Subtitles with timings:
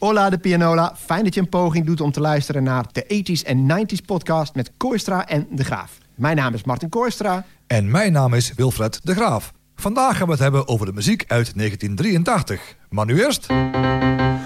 [0.00, 3.46] Hola de Pianola, fijn dat je een poging doet om te luisteren naar de 80s
[3.46, 5.98] en 90s podcast met Kooistra en De Graaf.
[6.14, 7.44] Mijn naam is Martin Kooistra.
[7.66, 9.52] En mijn naam is Wilfred De Graaf.
[9.74, 12.76] Vandaag gaan we het hebben over de muziek uit 1983.
[12.88, 13.46] Maar nu eerst...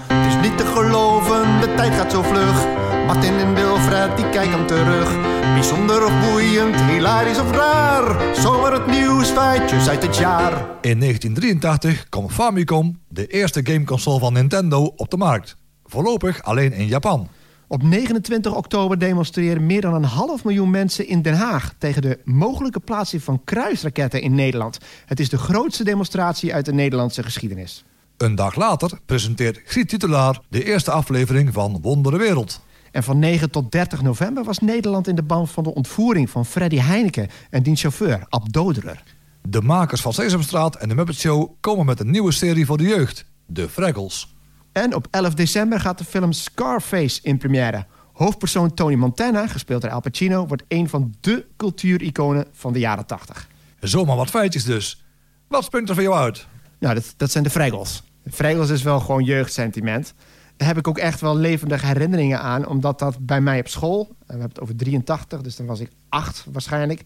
[0.07, 2.84] Het is niet te geloven, de tijd gaat zo vlug.
[3.05, 5.21] Martin en Wilfred, die kijken terug.
[5.53, 8.35] Bijzonder of boeiend, hilarisch of raar.
[8.35, 10.51] Zomaar het nieuws, feitjes uit het jaar.
[10.81, 15.55] In 1983 kwam Famicom, de eerste gameconsole van Nintendo, op de markt.
[15.83, 17.27] Voorlopig alleen in Japan.
[17.67, 21.73] Op 29 oktober demonstreren meer dan een half miljoen mensen in Den Haag...
[21.77, 24.77] tegen de mogelijke plaatsing van kruisraketten in Nederland.
[25.05, 27.85] Het is de grootste demonstratie uit de Nederlandse geschiedenis.
[28.17, 32.61] Een dag later presenteert Griet Titulaar de eerste aflevering van Wondere Wereld.
[32.95, 36.45] En van 9 tot 30 november was Nederland in de band van de ontvoering van
[36.45, 39.03] Freddy Heineken en diens chauffeur Ab Doderer.
[39.41, 42.83] De makers van Sesamstraat en de Muppet Show komen met een nieuwe serie voor de
[42.83, 44.35] jeugd, De Fraggles.
[44.71, 47.85] En op 11 december gaat de film Scarface in première.
[48.13, 53.05] Hoofdpersoon Tony Montana, gespeeld door Al Pacino, wordt een van de cultuuriconen van de jaren
[53.05, 53.47] 80.
[53.79, 55.05] Zomaar wat feitjes dus.
[55.47, 56.47] Wat springt er voor jou uit?
[56.79, 58.03] Nou, dat, dat zijn de Fraggles.
[58.31, 60.13] Fraggles is wel gewoon jeugdsentiment.
[60.57, 64.15] Heb ik ook echt wel levendige herinneringen aan, omdat dat bij mij op school, en
[64.17, 67.01] we hebben het over 83, dus dan was ik acht waarschijnlijk,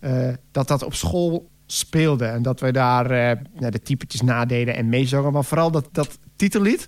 [0.00, 2.24] uh, dat dat op school speelde.
[2.24, 3.10] En dat we daar
[3.58, 5.32] uh, de typetjes nadeden en meezongen.
[5.32, 6.86] Maar vooral dat, dat titellied,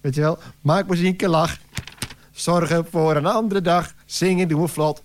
[0.00, 1.58] weet je wel, maak muziek en lach,
[2.30, 5.02] zorgen voor een andere dag, zingen doen we vlot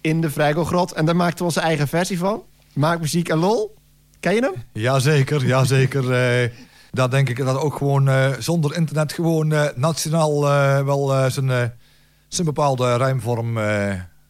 [0.00, 0.92] in de Vrijgelgrot.
[0.92, 2.42] En daar maakten we onze eigen versie van.
[2.72, 3.74] Maak muziek en lol.
[4.20, 4.54] Ken je hem?
[4.72, 6.04] Jazeker, jazeker.
[6.92, 11.72] Daar denk ik dat ook gewoon uh, zonder internet gewoon uh, nationaal uh, wel zijn,
[12.28, 13.58] zijn bepaalde rijmvorm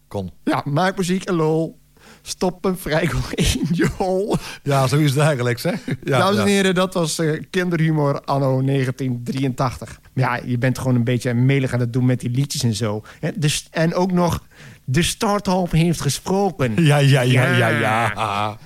[0.09, 0.31] kon.
[0.45, 1.81] Ja, maak muziek en lol.
[2.23, 2.77] Stop een
[3.35, 4.37] in je hol.
[4.63, 5.71] Ja, zo is het eigenlijk, hè?
[6.05, 6.53] Ja, Dames en ja.
[6.53, 10.01] heren, dat was kinderhumor anno 1983.
[10.15, 13.03] Ja, je bent gewoon een beetje melig aan het doen met die liedjes en zo.
[13.37, 14.43] Dus, en ook nog,
[14.85, 16.85] de starthoop heeft gesproken.
[16.85, 18.59] Ja, ja, ja, ja, ja.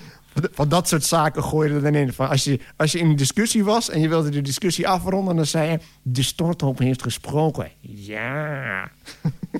[0.52, 2.12] Van dat soort zaken gooi je er dan in.
[2.12, 5.36] Van als, je, als je in een discussie was en je wilde de discussie afronden...
[5.36, 7.70] dan zei je, de storthoop heeft gesproken.
[7.80, 8.90] Ja.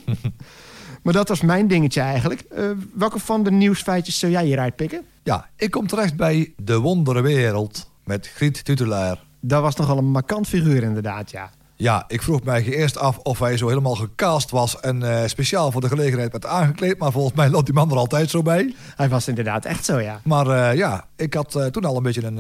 [1.03, 2.45] maar dat was mijn dingetje eigenlijk.
[2.59, 5.03] Uh, welke van de nieuwsfeitjes zou jij hieruit pikken?
[5.23, 9.25] Ja, ik kom terecht bij De Wondere Wereld met Griet Tutelaar.
[9.41, 11.51] Dat was nogal een markant figuur inderdaad, ja.
[11.79, 14.81] Ja, ik vroeg mij eerst af of hij zo helemaal gecast was...
[14.81, 16.99] en uh, speciaal voor de gelegenheid werd aangekleed.
[16.99, 18.75] Maar volgens mij loopt die man er altijd zo bij.
[18.97, 20.21] Hij was inderdaad echt zo, ja.
[20.25, 22.37] Maar uh, ja, ik had uh, toen al een beetje een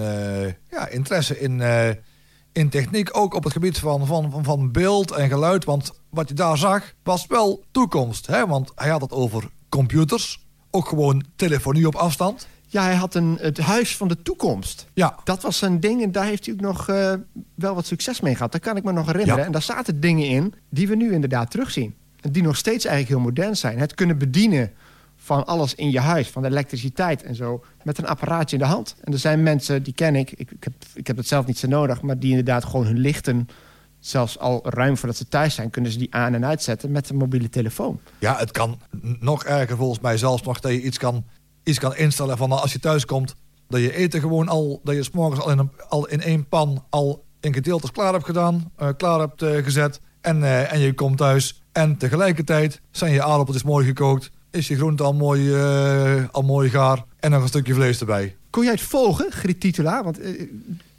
[0.70, 1.60] ja, interesse in,
[2.52, 3.16] in techniek.
[3.16, 5.64] Ook op het gebied van, van, van, van beeld en geluid.
[5.64, 8.26] Want wat je daar zag, was wel toekomst.
[8.26, 8.46] Hè?
[8.46, 10.44] Want hij had het over computers.
[10.70, 12.46] Ook gewoon telefonie op afstand.
[12.66, 14.86] Ja, hij had een, het huis van de toekomst.
[14.92, 15.18] Ja.
[15.24, 17.12] Dat was zijn ding en daar heeft hij ook nog uh,
[17.54, 18.52] wel wat succes mee gehad.
[18.52, 19.40] Dat kan ik me nog herinneren.
[19.40, 19.46] Ja.
[19.46, 21.94] En daar zaten dingen in die we nu inderdaad terugzien.
[22.20, 23.78] En die nog steeds eigenlijk heel modern zijn.
[23.78, 24.72] Het kunnen bedienen
[25.16, 27.64] van alles in je huis, van de elektriciteit en zo...
[27.82, 28.96] met een apparaatje in de hand.
[29.04, 31.58] En er zijn mensen, die ken ik, ik, ik, heb, ik heb het zelf niet
[31.58, 32.02] zo nodig...
[32.02, 33.48] maar die inderdaad gewoon hun lichten
[33.98, 35.70] zelfs al ruim voordat ze thuis zijn...
[35.70, 38.00] kunnen ze die aan- en uitzetten met een mobiele telefoon.
[38.18, 38.80] Ja, het kan
[39.20, 40.60] nog erger volgens mij zelfs nog...
[40.60, 41.24] dat je iets kan
[41.66, 43.34] iets kan instellen van als je thuis komt...
[43.68, 46.84] dat je eten gewoon al, dat je s'morgens al in, een, al in één pan...
[46.90, 50.00] al in gedeeltes klaar hebt gedaan, uh, klaar hebt uh, gezet...
[50.20, 54.30] En, uh, en je komt thuis en tegelijkertijd zijn je aardappeltjes mooi gekookt...
[54.50, 55.54] is je groente al mooi,
[56.30, 58.36] al mooi gaar en nog een stukje vlees erbij.
[58.50, 60.02] Kon jij het volgen, Griet Titula?
[60.02, 60.50] Want het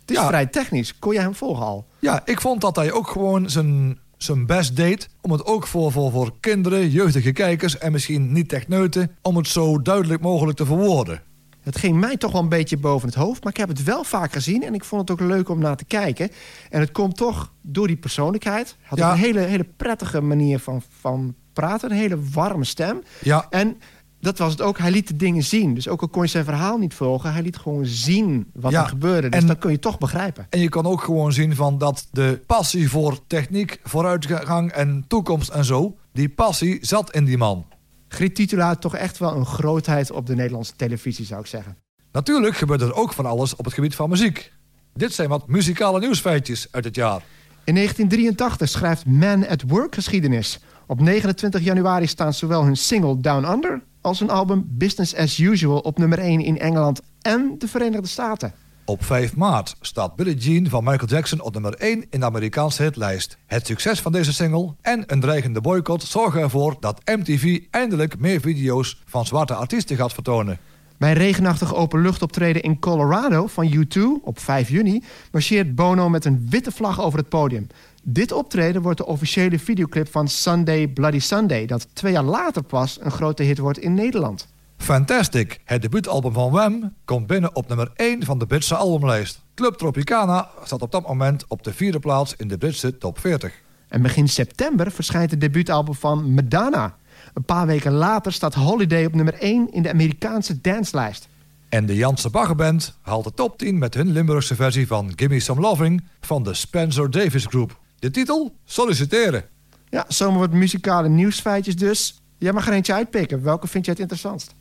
[0.05, 0.27] is ja.
[0.27, 0.99] vrij technisch.
[0.99, 1.87] Kon jij hem volgen al?
[1.99, 5.91] Ja, ik vond dat hij ook gewoon zijn zijn best deed om het ook voor,
[5.91, 9.11] voor, voor kinderen, jeugdige kijkers en misschien niet techneuten...
[9.21, 11.21] om het zo duidelijk mogelijk te verwoorden.
[11.61, 14.03] Het ging mij toch wel een beetje boven het hoofd, maar ik heb het wel
[14.03, 14.63] vaak gezien...
[14.63, 16.29] en ik vond het ook leuk om naar te kijken.
[16.69, 18.75] En het komt toch door die persoonlijkheid.
[18.81, 19.11] Had Ja.
[19.11, 23.03] een hele, hele prettige manier van, van praten, een hele warme stem.
[23.21, 23.77] Ja, En
[24.19, 25.73] dat was het ook, hij liet de dingen zien.
[25.73, 27.33] Dus ook al kon je zijn verhaal niet volgen...
[27.33, 29.29] hij liet gewoon zien wat Ja, er gebeurde.
[29.29, 30.47] Dus en- dat kun je toch begrijpen.
[30.49, 35.49] en je kan ook gewoon zien van dat de passie voor techniek, vooruitgang en toekomst
[35.49, 35.95] en zo...
[36.13, 37.65] die passie zat in die man.
[38.07, 41.77] Griet Titula toch echt wel een grootheid op de Nederlandse televisie, zou ik zeggen.
[42.11, 44.51] Natuurlijk gebeurt er ook van alles op het gebied van muziek.
[44.93, 47.21] Dit zijn wat muzikale nieuwsfeitjes uit het jaar.
[47.63, 50.59] In 1983 schrijft Man at Work geschiedenis.
[50.87, 53.81] Op 29 januari staan zowel hun single Down Under...
[54.07, 58.53] als hun album Business as Usual op nummer 1 in Engeland en de Verenigde Staten.
[58.85, 62.83] Op 5 maart staat Billie Jean van Michael Jackson op nummer 1 in de Amerikaanse
[62.83, 63.37] hitlijst.
[63.45, 68.39] Het succes van deze single en een dreigende boycott zorgen ervoor dat MTV eindelijk meer
[68.39, 70.57] video's van zwarte artiesten gaat vertonen.
[70.97, 75.03] Bij regenachtig openluchtoptreden in Colorado van U2 op 5 juni...
[75.31, 77.67] marcheert Bono met een witte vlag over het podium.
[78.09, 81.65] Dit optreden wordt de officiële videoclip van Sunday Bloody Sunday...
[81.65, 84.47] dat twee jaar later pas een grote hit wordt in Nederland.
[84.77, 85.59] Fantastic.
[85.65, 89.41] Het debuutalbum van Wham komt binnen op nummer 1 van de Britse albumlijst.
[89.55, 93.53] Club Tropicana staat op dat moment op de vierde plaats in de Britse top 40.
[93.87, 96.95] En begin september verschijnt het debuutalbum van Madonna.
[97.33, 101.27] Een paar weken later staat Holiday op nummer 1 in de Amerikaanse danslijst.
[101.69, 105.61] En de Janse Baggerband haalt de top 10 met hun Limburgse versie van Gimme Some
[105.61, 107.85] Loving van de Spencer Davis Group.
[107.99, 108.55] De titel?
[108.65, 109.45] Solliciteren.
[109.89, 112.21] Ja, zomaar wat muzikale nieuwsfeitjes dus.
[112.37, 113.43] Jij mag er eentje uitpikken.
[113.43, 114.53] Welke vind jij het interessantst?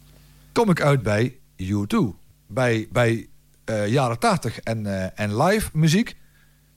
[0.53, 1.97] Kom ik uit bij U2.
[2.47, 3.29] Bij, bij
[3.71, 6.17] uh, jaren 80 en, uh, en live muziek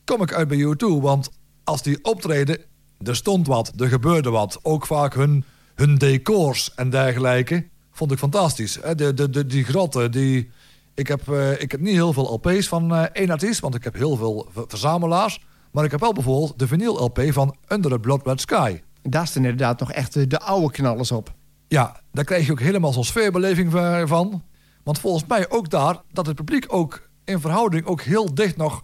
[0.05, 1.01] kom ik uit bij U2.
[1.01, 1.29] Want
[1.63, 2.57] als die optreden,
[3.03, 4.59] er stond wat, er gebeurde wat.
[4.61, 5.43] Ook vaak hun,
[5.75, 8.79] hun decors en dergelijke vond ik fantastisch.
[8.95, 10.51] De, de, de, die grotten, die...
[10.93, 13.93] Ik heb, uh, ik heb niet heel veel LP's van één artiest, want ik heb
[13.93, 15.41] heel veel verzamelaars.
[15.71, 18.81] Maar ik heb wel bijvoorbeeld de vinyl LP van Under the Blood Red Sky.
[19.01, 21.33] Daar staan inderdaad nog echt de, de oude knallers op.
[21.67, 23.71] Ja, daar krijg je ook helemaal zo'n sfeerbeleving
[24.05, 24.43] van.
[24.83, 28.83] Want volgens mij ook daar dat het publiek ook in verhouding ook heel dicht nog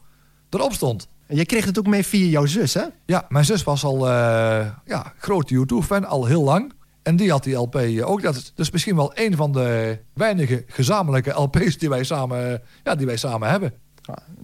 [0.49, 1.07] erop stond.
[1.27, 2.83] En je kreeg het ook mee via jouw zus, hè?
[3.05, 6.73] Ja, mijn zus was al uh, ja, grote YouTube-fan, al heel lang.
[7.03, 8.21] En die had die LP ook.
[8.21, 12.95] Dat is dus misschien wel een van de weinige gezamenlijke LP's die wij samen, ja,
[12.95, 13.73] die wij samen hebben.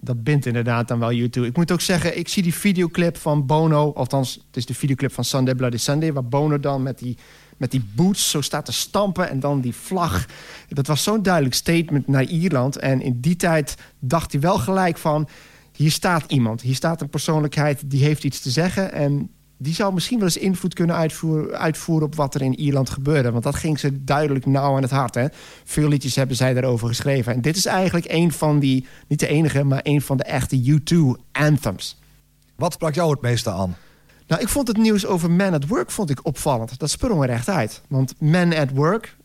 [0.00, 1.46] Dat bindt inderdaad dan wel YouTube.
[1.46, 3.92] Ik moet ook zeggen, ik zie die videoclip van Bono...
[3.92, 6.12] althans, het is de videoclip van Sunday Bloody Sunday...
[6.12, 7.16] waar Bono dan met die
[7.56, 10.26] met die boots zo staat te stampen en dan die vlag.
[10.68, 12.76] Dat was zo'n duidelijk statement naar Ierland.
[12.76, 15.28] En in die tijd dacht hij wel gelijk van...
[15.76, 18.92] hier staat iemand, hier staat een persoonlijkheid die heeft iets te zeggen...
[18.92, 19.30] en
[19.62, 23.30] die zou misschien wel eens invloed kunnen uitvoeren, uitvoeren op wat er in Ierland gebeurde.
[23.30, 25.14] Want dat ging ze duidelijk nauw aan het hart.
[25.14, 25.26] Hè?
[25.64, 27.32] Veel liedjes hebben zij daarover geschreven.
[27.32, 30.80] En dit is eigenlijk een van die, niet de enige, maar een van de echte
[30.80, 32.00] U2-anthems.
[32.56, 33.76] Wat sprak jou het meeste aan?
[34.26, 36.78] Nou, ik vond het nieuws over Man at Work vond ik opvallend.
[36.78, 37.82] Dat sprong er echt uit.
[37.88, 39.16] Want Man at Work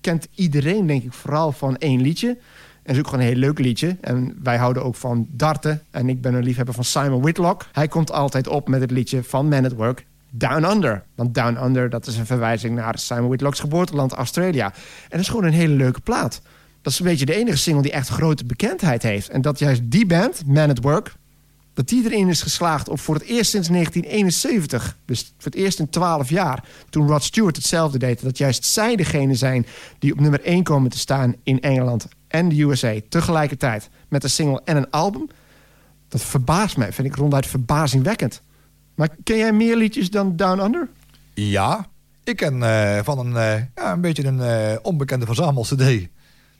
[0.00, 2.38] kent iedereen, denk ik, vooral van één liedje.
[2.86, 3.96] En is ook gewoon een heel leuk liedje.
[4.00, 5.82] En wij houden ook van darten.
[5.90, 7.66] En ik ben een liefhebber van Simon Whitlock.
[7.72, 11.02] Hij komt altijd op met het liedje van Man at Work, Down Under.
[11.14, 14.66] Want Down Under, dat is een verwijzing naar Simon Whitlocks geboorteland Australia.
[14.74, 16.40] En dat is gewoon een hele leuke plaat.
[16.82, 19.28] Dat is een beetje de enige single die echt grote bekendheid heeft.
[19.28, 21.14] En dat juist die band, Man at Work,
[21.74, 24.96] dat die erin is geslaagd om voor het eerst sinds 1971...
[25.04, 28.22] dus voor het eerst in 12 jaar, toen Rod Stewart hetzelfde deed...
[28.22, 29.66] dat juist zij degene zijn
[29.98, 32.94] die op nummer 1 komen te staan in Engeland en de USA...
[33.08, 35.28] tegelijkertijd met een single en een album...
[36.08, 38.42] dat verbaast mij, vind ik ronduit verbazingwekkend.
[38.94, 40.88] Maar ken jij meer liedjes dan Down Under?
[41.34, 41.86] Ja,
[42.24, 46.08] ik ken uh, van een, uh, ja, een beetje een uh, onbekende verzamel-cd...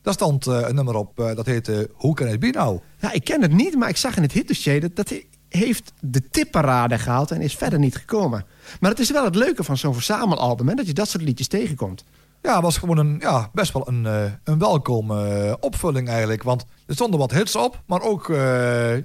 [0.03, 2.81] Daar stond een nummer op, dat heette Hoe kan het be nou?
[2.99, 4.81] Ja, ik ken het niet, maar ik zag in het hitdossier...
[4.81, 5.15] dat, dat
[5.49, 8.45] heeft de tipparade gehaald en is verder niet gekomen.
[8.81, 10.69] Maar het is wel het leuke van zo'n verzamelalbum...
[10.69, 12.05] Hè, dat je dat soort liedjes tegenkomt.
[12.47, 16.43] Ja, was gewoon een, ja, best wel een, uh, een welkome opvulling eigenlijk.
[16.43, 18.27] Want er stonden wat hits op, maar ook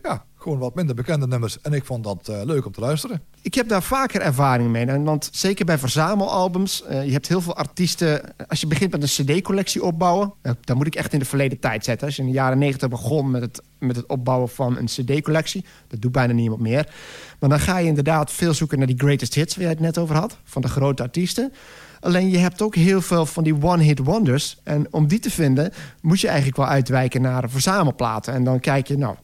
[0.01, 1.61] ja, gewoon wat minder bekende nummers.
[1.61, 3.21] En ik vond dat leuk om te luisteren.
[3.41, 4.85] Ik heb daar vaker ervaring mee.
[4.85, 8.21] Want zeker bij verzamelalbums, je hebt heel veel artiesten...
[8.47, 10.33] Als je begint met een cd-collectie opbouwen...
[10.61, 12.07] Dan moet ik echt in de verleden tijd zetten.
[12.07, 15.65] Als je in de jaren negentig begon met het, met het opbouwen van een cd-collectie...
[15.87, 16.89] dat doet bijna niemand meer.
[17.39, 19.55] Maar dan ga je inderdaad veel zoeken naar die greatest hits...
[19.55, 21.53] waar je het net over had, van de grote artiesten.
[22.01, 24.57] Alleen je hebt ook heel veel van die one-hit wonders.
[24.63, 28.33] En om die te vinden moet je eigenlijk wel uitwijken naar verzamelplaten.
[28.33, 29.15] En dan kijk je, nou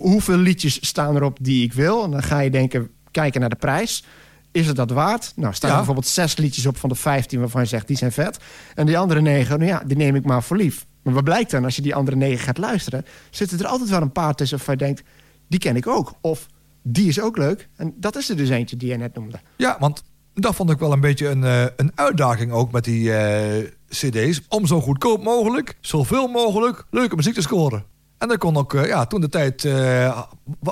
[0.00, 2.04] hoeveel liedjes staan erop die ik wil?
[2.04, 4.04] En dan ga je denken, kijken naar de prijs.
[4.52, 5.32] Is het dat waard?
[5.36, 8.12] Nou, staan er bijvoorbeeld zes liedjes op van de 15 waarvan je zegt, die zijn
[8.12, 8.38] vet.
[8.74, 10.86] En die andere negen, nou ja, die neem ik maar voor lief.
[11.02, 13.04] Maar wat blijkt dan, als je die andere negen gaat luisteren...
[13.30, 15.02] zitten er altijd wel een paar tussen waarvan je denkt,
[15.48, 16.14] die ken ik ook.
[16.20, 16.46] Of
[16.82, 17.68] die is ook leuk.
[17.76, 19.40] En dat is er dus eentje die je net noemde.
[19.56, 20.02] Ja, want
[20.40, 24.40] dat vond ik wel een beetje een, uh, een uitdaging ook met die uh, cd's...
[24.48, 27.84] om zo goedkoop mogelijk, zoveel mogelijk leuke muziek te scoren.
[28.18, 29.68] En dat kon ook, uh, ja, toen de tijd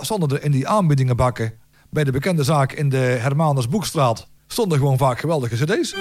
[0.01, 1.53] stonden er in die aanbiedingenbakken...
[1.91, 4.29] bij de bekende zaak in de Hermanus Boekstraat...
[4.47, 5.95] stonden gewoon vaak geweldige cd's.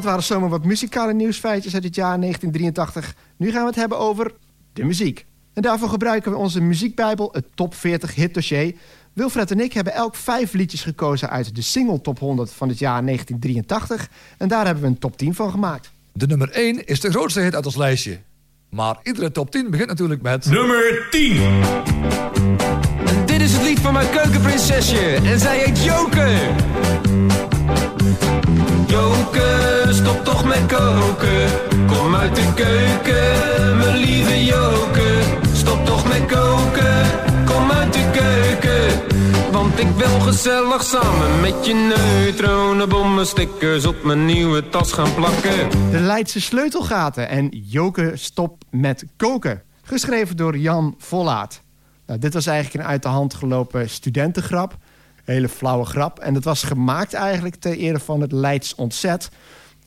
[0.00, 3.14] Dat waren zomaar wat muzikale nieuwsfeitjes uit het jaar 1983.
[3.36, 4.32] Nu gaan we het hebben over
[4.72, 5.26] de muziek.
[5.54, 8.74] En daarvoor gebruiken we onze muziekbijbel, het Top 40 Hit Dossier...
[9.12, 12.78] Wilfred en ik hebben elk vijf liedjes gekozen uit de single top 100 van het
[12.78, 14.08] jaar 1983.
[14.38, 15.90] En daar hebben we een top 10 van gemaakt.
[16.12, 18.18] De nummer 1 is de grootste hit uit ons lijstje.
[18.68, 20.46] Maar iedere top 10 begint natuurlijk met...
[20.46, 21.36] Nummer 10!
[23.06, 25.18] En dit is het lied van mijn keukenprinsesje.
[25.24, 26.38] En zij heet Joke.
[28.86, 29.69] Joke.
[29.94, 31.50] Stop toch met koken.
[31.86, 35.18] Kom uit de keuken, mijn lieve Joke.
[35.52, 37.06] Stop toch met koken,
[37.44, 39.52] kom uit de keuken.
[39.52, 45.70] Want ik wil gezellig samen met je neutronenbommen stickers op mijn nieuwe tas gaan plakken.
[45.90, 49.62] De Leidse sleutelgaten en Joke stop met koken.
[49.82, 51.62] Geschreven door Jan Vollaert.
[52.06, 54.76] Nou, dit was eigenlijk een uit de hand gelopen studentengrap.
[55.24, 56.18] Hele flauwe grap.
[56.18, 59.30] En dat was gemaakt eigenlijk ter ere van het Leids Ontzet.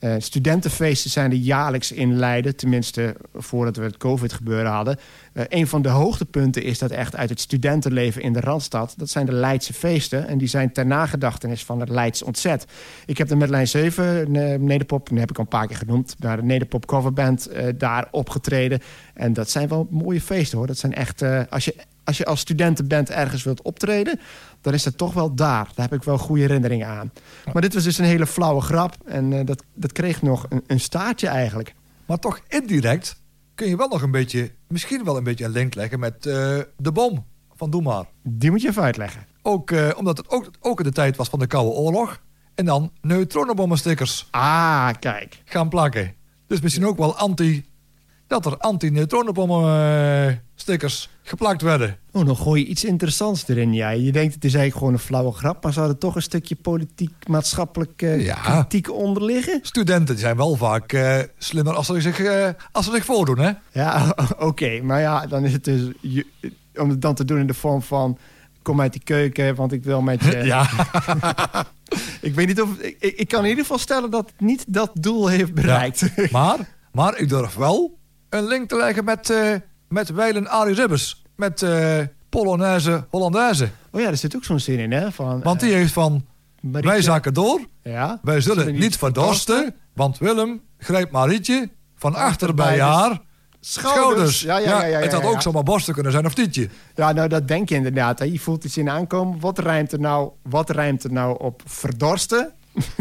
[0.04, 2.56] Uh, studentenfeesten zijn er jaarlijks in Leiden.
[2.56, 4.98] Tenminste, voordat we het COVID-gebeuren hadden.
[5.34, 8.94] Uh, een van de hoogtepunten is dat echt uit het studentenleven in de Randstad.
[8.98, 10.28] Dat zijn de Leidse feesten.
[10.28, 12.66] En die zijn ter nagedachtenis van het Leids Ontzet.
[13.06, 15.78] Ik heb er met Lijn 7, uh, Nederpop, die heb ik al een paar keer
[15.78, 16.16] genoemd.
[16.20, 18.80] Daar de Nederpop coverband daar opgetreden.
[19.14, 20.68] En dat zijn wel mooie feesten hoor.
[20.68, 24.20] Dat zijn echt, als je als je als studentenband ergens wilt optreden...
[24.62, 25.72] dan is dat toch wel daar.
[25.76, 27.12] Daar heb ik wel goede herinneringen aan.
[27.54, 28.96] Maar dit was dus een hele flauwe grap.
[29.06, 31.76] En uh, dat, dat kreeg nog een, een, staartje eigenlijk.
[32.06, 33.22] Maar toch indirect
[33.56, 34.52] kun je wel nog een beetje...
[34.68, 36.34] misschien wel een beetje een link leggen met uh,
[36.78, 38.06] de bom van Doe Maar.
[38.24, 39.26] Die moet je even uitleggen.
[39.42, 42.22] Ook uh, omdat het ook, ook in de tijd was van de Koude Oorlog.
[42.56, 44.28] En dan neutronenbommenstickers.
[44.32, 45.42] Ah, kijk.
[45.46, 46.14] Gaan plakken.
[46.48, 47.66] Dus misschien ook wel anti...
[48.42, 51.98] dat er anti-neutronenbommen stickers geplakt werden.
[52.12, 53.74] Oh, dan gooi je iets interessants erin.
[53.74, 53.90] Ja.
[53.90, 55.64] Je denkt het is eigenlijk gewoon een flauwe grap...
[55.64, 58.36] maar zou er toch een stukje politiek-maatschappelijk ja.
[58.36, 59.60] kritiek onder liggen?
[59.62, 63.52] Studenten zijn wel vaak uh, slimmer als ze, zich, uh, als ze zich voordoen, hè?
[63.72, 64.44] Ja, oké.
[64.44, 64.80] Okay.
[64.80, 65.92] Maar ja, dan is het dus...
[66.02, 66.26] Je,
[66.76, 68.18] om het dan te doen in de vorm van...
[68.62, 70.38] kom uit die keuken, want ik wil met je...
[70.54, 70.70] ja.
[72.22, 72.78] ik weet niet of...
[72.78, 76.00] Ik, ik, kan in ieder geval stellen dat het niet dat doel heeft bereikt.
[76.16, 76.28] Ja.
[76.32, 76.58] Maar,
[76.92, 78.02] maar ik durf wel
[78.34, 79.34] een link te leggen met
[79.94, 81.24] met Weilen Arie Ribbers.
[81.36, 82.00] Met uh,
[82.30, 83.70] Polonaise Hollandaise.
[83.92, 85.12] Oh ja, er zit ook zo'n zin in, hè?
[85.12, 86.26] Van, want die uh, heeft van...
[86.62, 86.90] Marietje.
[86.90, 87.60] Wij zakken door.
[87.84, 88.20] Ja.
[88.22, 89.76] Wij zullen niet, niet verdorsten.
[89.94, 93.22] Want Willem grijpt Marietje van achter bij haar...
[93.60, 94.42] Schouders.
[94.42, 96.70] Ja, ja, ja, ja, het had ook zomaar borsten kunnen zijn of tietje.
[96.96, 98.20] Ja, nou dat denk je inderdaad.
[98.20, 98.26] Hè.
[98.26, 99.40] Je voelt die zin aankomen.
[99.40, 102.54] Wat rijmt er nou, wat rijmt er nou op verdorsten?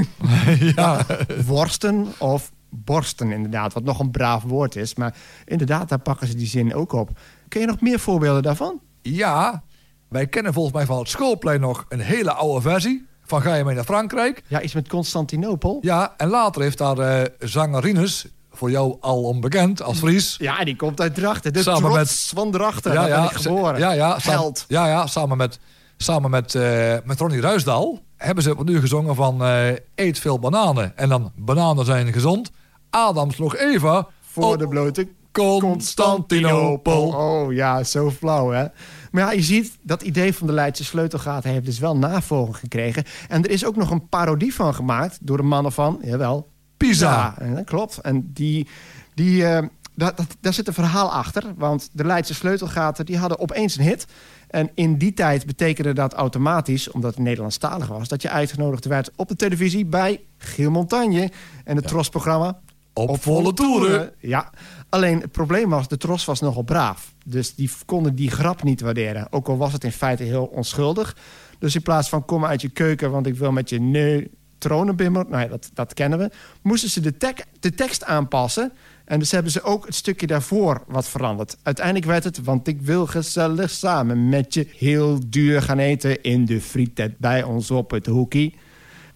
[0.76, 1.06] ja.
[1.46, 3.72] Worsten of borsten inderdaad.
[3.72, 4.94] Wat nog een braaf woord is.
[4.94, 5.14] Maar
[5.44, 7.10] inderdaad, daar pakken ze die zin ook op.
[7.48, 8.80] Ken je nog meer voorbeelden daarvan?
[9.02, 9.62] Ja,
[10.08, 13.06] wij kennen volgens mij van het schoolplein nog een hele oude versie.
[13.24, 14.42] Van Ga je mee naar Frankrijk?
[14.46, 15.78] Ja, iets met Constantinopel.
[15.80, 20.36] Ja, en later heeft daar uh, zangerines voor jou al onbekend als Fries.
[20.38, 21.52] Ja, die komt uit Drachten.
[21.52, 23.78] De samen met van Drachten, ja, ja, geboren.
[23.78, 24.64] Ja, ja, Held.
[24.68, 25.58] ja, ja, samen met,
[25.96, 30.96] samen met, uh, met Ronnie Ruisdaal hebben ze nu gezongen van uh, eet veel bananen.
[30.96, 32.50] En dan bananen zijn gezond.
[32.92, 37.06] Adam sloeg Eva voor de blote Constantinopel.
[37.06, 38.66] Oh ja, zo flauw hè.
[39.10, 43.04] Maar ja, je ziet, dat idee van de Leidse sleutelgaten heeft dus wel navolging gekregen.
[43.28, 47.38] En er is ook nog een parodie van gemaakt door de mannen van, jawel, Pisa.
[47.38, 47.98] En dat klopt.
[47.98, 48.68] En die,
[49.14, 49.58] die, uh,
[49.94, 51.44] dat, dat, daar zit een verhaal achter.
[51.56, 54.06] Want de Leidse sleutelgaten die hadden opeens een hit.
[54.48, 58.08] En in die tijd betekende dat automatisch, omdat het Nederlandstalig was...
[58.08, 61.30] dat je uitgenodigd werd op de televisie bij Giel Montagne...
[61.64, 61.90] en het ja.
[61.90, 62.60] Trosprogramma
[62.92, 64.12] op, op volle toeren.
[64.18, 64.50] Ja,
[64.88, 67.14] alleen het probleem was, de tros was nogal braaf.
[67.24, 69.26] Dus die konden die grap niet waarderen.
[69.30, 71.16] Ook al was het in feite heel onschuldig.
[71.58, 75.26] Dus in plaats van kom uit je keuken, want ik wil met je neutronenbimmer...
[75.28, 76.30] nou ja, dat, dat kennen we.
[76.62, 78.72] Moesten ze de, tek, de tekst aanpassen...
[79.04, 81.56] En dus hebben ze ook het stukje daarvoor wat veranderd.
[81.62, 86.44] Uiteindelijk werd het, want ik wil gezellig samen met je heel duur gaan eten in
[86.44, 88.54] de frietet bij ons op het hoekie.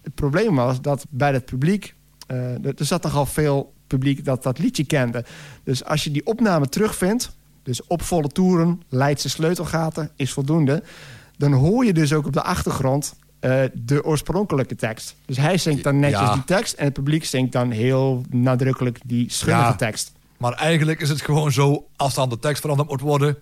[0.01, 1.95] Het probleem was dat bij het publiek
[2.27, 5.25] uh, er zat nogal veel publiek dat dat liedje kende.
[5.63, 7.35] Dus als je die opname terugvindt...
[7.63, 10.83] dus op volle toeren, Leidse sleutelgaten, is voldoende...
[11.37, 15.15] dan hoor je dus ook op de achtergrond uh, de oorspronkelijke tekst.
[15.25, 16.33] Dus hij zingt dan netjes ja.
[16.33, 16.73] die tekst...
[16.73, 20.11] en het publiek zingt dan heel nadrukkelijk die schunnige ja, tekst.
[20.37, 21.87] Maar eigenlijk is het gewoon zo...
[21.95, 23.37] als dan de tekst veranderd moet worden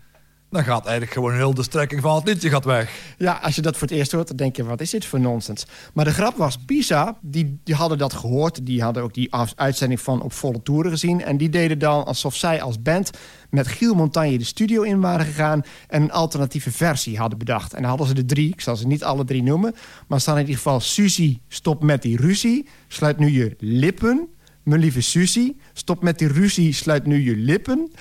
[0.49, 3.15] dan gaat eigenlijk gewoon heel de strekking van het liedje gaat weg.
[3.17, 5.19] Ja, als je dat voor het eerst hoort, dan denk je, wat is dit voor
[5.19, 5.65] nonsens?
[5.93, 8.65] Maar de grap was, Pisa, die, die hadden dat gehoord.
[8.65, 11.23] Die hadden ook die uitzending van Op Volle Toeren gezien.
[11.23, 13.09] En die deden dan alsof zij als band
[13.49, 15.61] met Giel Montagne de studio in waren gegaan...
[15.87, 17.73] en een alternatieve versie hadden bedacht.
[17.73, 19.75] En dan hadden ze de drie, ik zal ze niet alle drie noemen...
[20.07, 22.67] maar staan in ieder geval Suzy, stop met die ruzie.
[22.87, 24.29] Sluit nu je lippen.
[24.63, 27.91] Mijn lieve Suzy, stop met die ruzie, sluit nu je lippen.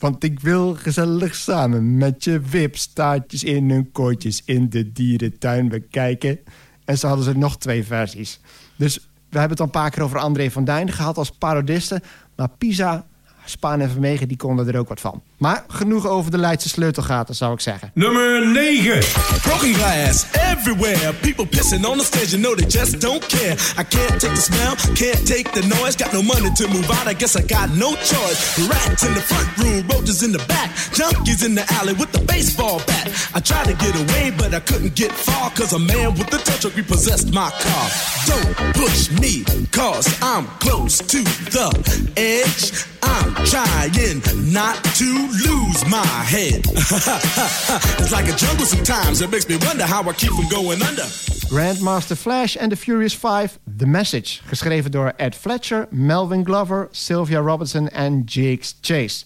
[0.00, 6.38] Want ik wil gezellig samen met je wipstaartjes in hun kooitjes in de dierentuin bekijken.
[6.84, 8.40] En zo hadden ze nog twee versies.
[8.76, 8.96] Dus
[9.28, 12.02] we hebben het al een paar keer over André van Duin gehad als parodiste.
[12.36, 13.06] Maar Pisa
[13.44, 15.22] Spaan en Vermegen die konden er ook wat van.
[15.40, 17.90] Maar genoeg over de Leidse sleutelgaten, zou ik zeggen.
[17.94, 18.98] Nummer 9.
[19.42, 21.12] Broken glass everywhere.
[21.20, 23.52] People pissing on the stage, you know they just don't care.
[23.78, 25.96] I can't take the smell, can't take the noise.
[25.96, 28.68] Got no money to move out, I guess I got no choice.
[28.68, 30.70] Rats in the front room, roaches in the back.
[30.92, 33.08] Junkies in the alley with the baseball bat.
[33.34, 35.50] I tried to get away, but I couldn't get far.
[35.50, 37.86] Cause a man with the tow truck repossessed my car.
[38.26, 41.20] Don't push me, cause I'm close to
[41.56, 41.68] the
[42.16, 42.84] edge.
[43.02, 44.20] I'm trying
[44.52, 46.66] not to lose my head.
[48.00, 49.20] it's like a jungle sometimes.
[49.20, 51.06] It makes me wonder how I keep from going under.
[51.48, 54.40] Grandmaster Flash and the Furious Five, The Message.
[54.46, 59.24] Geschreven door Ed Fletcher, Melvin Glover, Sylvia Robinson en Jakes Chase.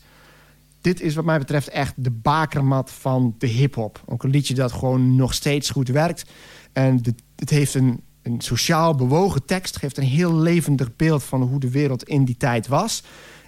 [0.80, 4.02] Dit is wat mij betreft echt de bakermat van de hip-hop.
[4.06, 6.24] Ook een liedje dat gewoon nog steeds goed werkt.
[6.72, 7.00] En
[7.36, 11.70] het heeft een, een sociaal bewogen tekst, geeft een heel levendig beeld van hoe de
[11.70, 13.02] wereld in die tijd was.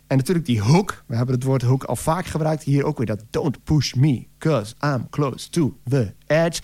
[0.06, 1.04] En natuurlijk die hook.
[1.06, 2.62] We hebben het woord hook al vaak gebruikt.
[2.62, 6.60] Hier ook weer dat don't push me, cause I'm close to the edge.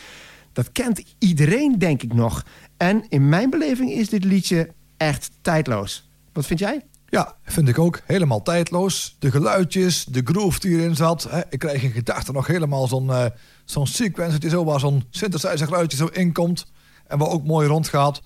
[0.53, 2.45] Dat kent iedereen, denk ik nog.
[2.77, 6.11] En in mijn beleving is dit liedje echt tijdloos.
[6.33, 6.87] Wat vind jij?
[7.07, 8.01] Ja, vind ik ook.
[8.05, 9.17] Helemaal tijdloos.
[9.19, 11.27] De geluidjes, de groove die erin zat.
[11.31, 11.41] Hè.
[11.51, 13.25] Ik krijg in gedachten nog helemaal zo'n uh,
[13.65, 14.39] zo'n sequence...
[14.39, 16.67] die zo waar zo'n synthesizer geluidje zo inkomt.
[17.07, 18.23] En waar ook mooi rondgaat.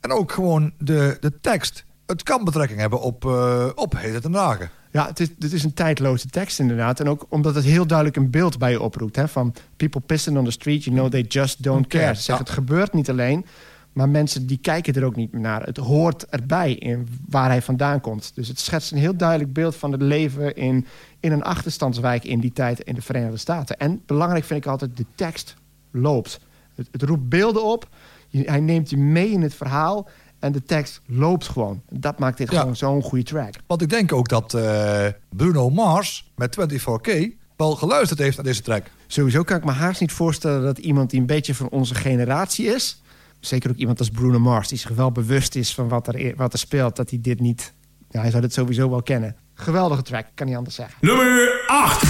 [0.00, 1.84] En ook gewoon de, de tekst.
[2.10, 4.70] Het kan betrekking hebben op, uh, op heden ten dagen.
[4.90, 7.00] Ja, het is, het is een tijdloze tekst inderdaad.
[7.00, 9.16] En ook omdat het heel duidelijk een beeld bij je oproept.
[9.16, 12.14] Hè, van people pissing on the street, you know they just don't care.
[12.14, 13.46] Ze zeggen, het gebeurt niet alleen...
[13.92, 15.62] Maar mensen die kijken er ook niet meer naar.
[15.62, 18.32] Het hoort erbij in waar hij vandaan komt.
[18.34, 20.86] Dus het schetst een heel duidelijk beeld van het leven in,
[21.20, 23.76] in een achterstandswijk in die tijd in de Verenigde Staten.
[23.76, 25.54] En belangrijk vind ik altijd, de tekst
[25.90, 26.40] loopt.
[26.74, 27.88] Het, het roept beelden op.
[28.30, 30.08] hij neemt je mee in het verhaal.
[30.40, 31.82] En de tekst loopt gewoon.
[31.90, 33.54] Dat maakt dit gewoon zo'n goede track.
[33.66, 38.62] Want ik denk ook dat uh, Bruno Mars met 24K wel geluisterd heeft naar deze
[38.62, 38.86] track.
[39.06, 42.66] Sowieso kan ik me haast niet voorstellen dat iemand die een beetje van onze generatie
[42.66, 43.02] is...
[43.40, 46.52] zeker ook iemand als Bruno Mars, die zich wel bewust is van wat er, wat
[46.52, 46.96] er speelt...
[46.96, 47.72] dat hij dit niet...
[48.10, 49.36] Ja, hij zou dit sowieso wel kennen.
[49.54, 50.96] Geweldige track, kan niet anders zeggen.
[51.00, 52.02] Nummer 8.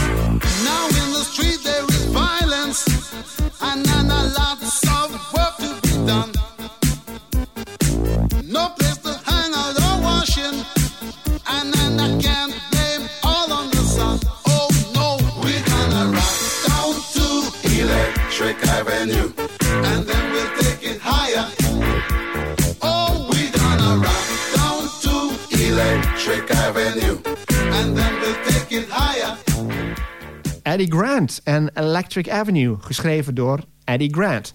[30.81, 34.55] Eddie Grant en Electric Avenue, geschreven door Eddie Grant.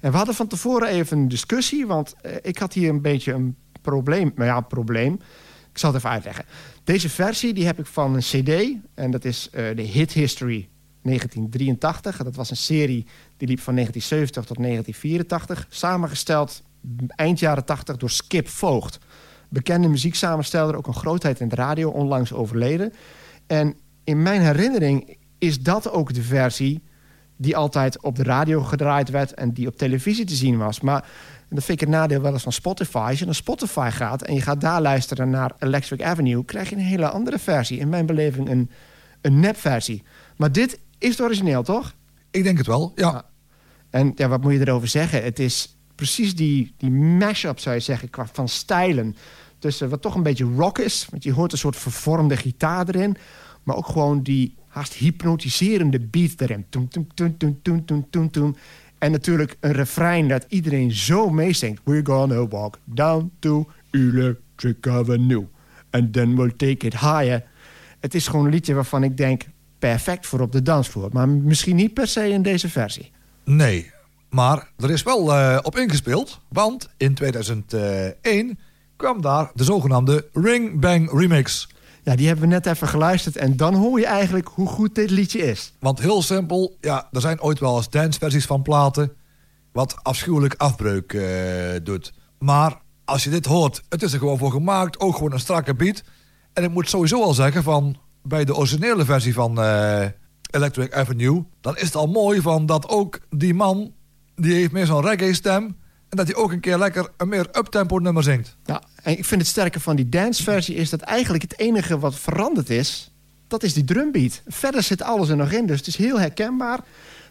[0.00, 3.32] En we hadden van tevoren even een discussie, want uh, ik had hier een beetje
[3.32, 4.32] een probleem.
[4.34, 5.12] Nou ja, een probleem.
[5.70, 6.44] Ik zal het even uitleggen.
[6.84, 8.76] Deze versie die heb ik van een cd.
[8.94, 10.68] En dat is uh, de Hit History
[11.02, 12.22] 1983.
[12.22, 15.66] Dat was een serie die liep van 1970 tot 1984.
[15.68, 16.62] Samengesteld
[17.08, 18.98] eind jaren 80 door Skip Voogd.
[19.48, 22.92] Bekende muzieksamensteller, ook een grootheid in de radio, onlangs overleden.
[23.46, 26.82] En in mijn herinnering is dat ook de versie
[27.36, 30.80] die altijd op de radio gedraaid werd en die op televisie te zien was.
[30.80, 31.08] Maar
[31.48, 33.06] dat vind ik het nadeel wel eens van Spotify.
[33.08, 36.44] Als je naar Spotify gaat en je gaat daar luisteren naar Electric Avenue...
[36.44, 37.78] krijg je een hele andere versie.
[37.78, 38.70] In mijn beleving een,
[39.20, 40.02] een nepversie.
[40.36, 41.94] Maar dit is het origineel, toch?
[42.30, 43.24] Ik denk het wel, ja.
[43.90, 45.22] En ja, wat moet je erover zeggen?
[45.22, 49.16] Het is precies die, die mash-up, zou je zeggen, qua van stijlen.
[49.58, 51.06] Tussen wat toch een beetje rock is.
[51.10, 53.16] Want je hoort een soort vervormde gitaar erin.
[53.62, 56.66] Maar ook gewoon die haast hypnotiserende beat erin.
[58.98, 61.80] En natuurlijk een refrein dat iedereen zo meezingt.
[61.84, 65.46] We're gonna walk down to Electric Avenue.
[65.90, 67.44] And then we'll take it higher.
[68.00, 69.42] Het is gewoon een liedje waarvan ik denk...
[69.78, 71.08] perfect voor op de dansvloer.
[71.12, 73.10] Maar misschien niet per se in deze versie.
[73.44, 73.90] Nee,
[74.30, 76.40] maar er is wel uh, op ingespeeld.
[76.48, 78.58] Want in 2001
[78.96, 81.68] kwam daar de zogenaamde Ring Bang Remix...
[82.08, 83.36] Ja, die hebben we net even geluisterd.
[83.36, 85.72] En dan hoor je eigenlijk hoe goed dit liedje is.
[85.80, 89.12] Want heel simpel, ja, er zijn ooit wel eens danceversies van platen...
[89.72, 91.24] wat afschuwelijk afbreuk uh,
[91.82, 92.12] doet.
[92.38, 95.00] Maar als je dit hoort, het is er gewoon voor gemaakt.
[95.00, 96.02] Ook gewoon een strakke beat.
[96.52, 97.96] En ik moet sowieso al zeggen van...
[98.22, 100.04] bij de originele versie van uh,
[100.50, 101.44] Electric Avenue...
[101.60, 103.92] dan is het al mooi van dat ook die man...
[104.36, 105.76] die heeft meer zo'n reggae stem...
[106.08, 108.56] En dat hij ook een keer lekker een meer uptempo nummer zingt.
[108.64, 112.18] Ja, en ik vind het sterke van die danceversie is dat eigenlijk het enige wat
[112.18, 113.10] veranderd is...
[113.48, 114.42] dat is die drumbeat.
[114.46, 116.80] Verder zit alles er nog in, dus het is heel herkenbaar.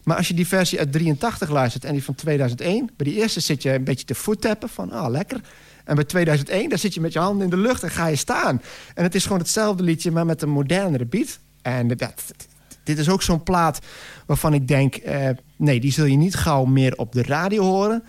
[0.03, 2.89] Maar als je die versie uit 83 luistert en die van 2001...
[2.97, 5.41] bij die eerste zit je een beetje te voettappen van, ah, lekker.
[5.83, 8.15] En bij 2001, daar zit je met je handen in de lucht en ga je
[8.15, 8.61] staan.
[8.93, 11.39] En het is gewoon hetzelfde liedje, maar met een modernere beat.
[11.61, 12.13] En dat,
[12.83, 13.79] dit is ook zo'n plaat
[14.25, 14.95] waarvan ik denk...
[14.95, 18.03] eh, nee, die zul je niet gauw meer op de radio horen.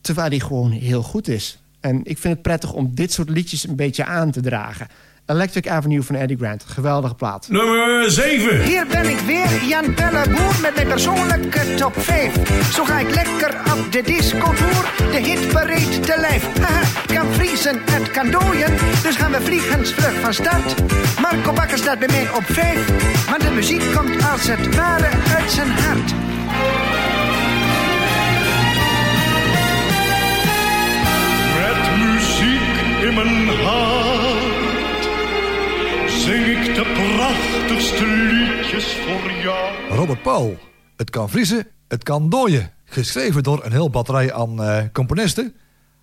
[0.00, 1.61] Terwijl die gewoon heel goed is.
[1.82, 4.86] En ik vind het prettig om dit soort liedjes een beetje aan te dragen.
[5.26, 6.64] Electric Avenue van Eddie Grant.
[6.66, 7.48] Geweldige plaat.
[7.48, 8.62] Nummer 7.
[8.62, 12.72] Hier ben ik weer, Jan Pelleboer, met mijn persoonlijke top 5.
[12.72, 16.58] Zo ga ik lekker op de discotour, de hitparade te lijf.
[16.60, 18.70] Haha, kan vriezen, het kan dooien,
[19.02, 20.74] dus gaan we vliegensvlug van start.
[21.20, 25.50] Marco Bakker staat bij mij op 5, want de muziek komt als het ware uit
[25.50, 26.21] zijn hart.
[33.14, 35.04] Mijn hart
[36.10, 39.88] zing ik de prachtigste liedjes voor jou.
[39.88, 40.56] Robert Paul.
[40.96, 42.72] Het kan vriezen, het kan dooien.
[42.84, 45.54] Geschreven door een heel batterij aan eh, componisten.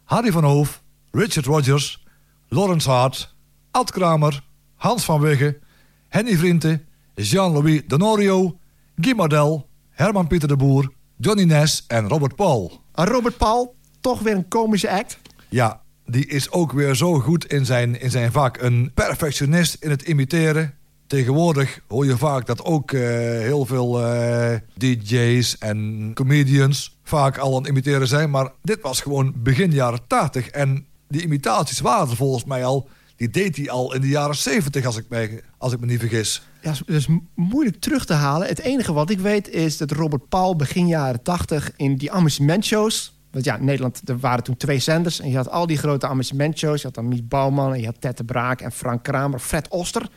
[0.03, 2.05] Harry van Hoof, Richard Rogers,
[2.47, 3.35] Lawrence Hart,
[3.71, 4.43] Ad Kramer,
[4.75, 5.59] Hans van Wegge,
[6.07, 8.57] Henny Vrienden, Jean-Louis Donorio,
[8.95, 12.81] Guy Mardel, Herman Pieter de Boer, Johnny Ness en Robert Paul.
[12.93, 15.19] En Robert Paul, toch weer een komische act.
[15.49, 18.61] Ja, die is ook weer zo goed in zijn, in zijn vak.
[18.61, 20.73] Een perfectionist in het imiteren.
[21.07, 23.01] Tegenwoordig hoor je vaak dat ook eh,
[23.39, 28.29] heel veel eh, DJ's en comedians vaak al aan het imiteren zijn.
[28.29, 30.47] Maar dit was gewoon begin jaren 80.
[30.47, 32.89] En die imitaties waren volgens mij al.
[33.15, 35.99] Die deed hij al in de jaren 70, als ik me, als ik me niet
[35.99, 36.41] vergis.
[36.61, 38.47] Ja, dat is mo- moeilijk terug te halen.
[38.47, 43.18] Het enige wat ik weet is dat Robert Paul begin jaren 80 in die amusementshows...
[43.31, 45.19] Want ja, in Nederland er waren toen twee zenders.
[45.19, 46.77] En je had al die grote amusementshows.
[46.81, 49.39] Je had dan Mies Bouwman en je had Ted de Braak en Frank Kramer.
[49.39, 50.09] Fred Oster.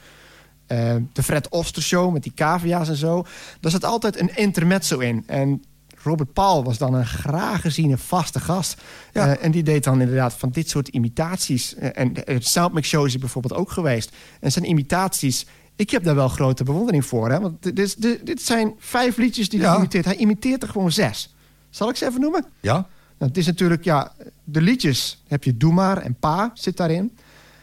[0.66, 3.24] Eh, de Fred Oster Show met die cavia's en zo.
[3.60, 5.22] Daar zat altijd een intermezzo in.
[5.26, 5.62] En
[6.02, 8.80] Robert Paul was dan een graag geziene vaste gast.
[9.12, 9.26] Ja.
[9.36, 11.74] Eh, en die deed dan inderdaad van dit soort imitaties.
[11.74, 14.12] Eh, en het Soundmix Show is bijvoorbeeld ook geweest.
[14.40, 15.46] En zijn imitaties...
[15.76, 17.30] Ik heb daar wel grote bewondering voor.
[17.30, 17.40] Hè?
[17.40, 20.04] Want dit, is- dit, dit zijn vijf liedjes die hij imiteert.
[20.04, 21.34] Hij imiteert er gewoon zes.
[21.70, 22.44] Zal ik ze even noemen?
[22.60, 22.86] Ja?
[23.22, 24.12] Nou, het is natuurlijk, ja,
[24.44, 27.18] de liedjes heb je Doe maar en Pa zit daarin.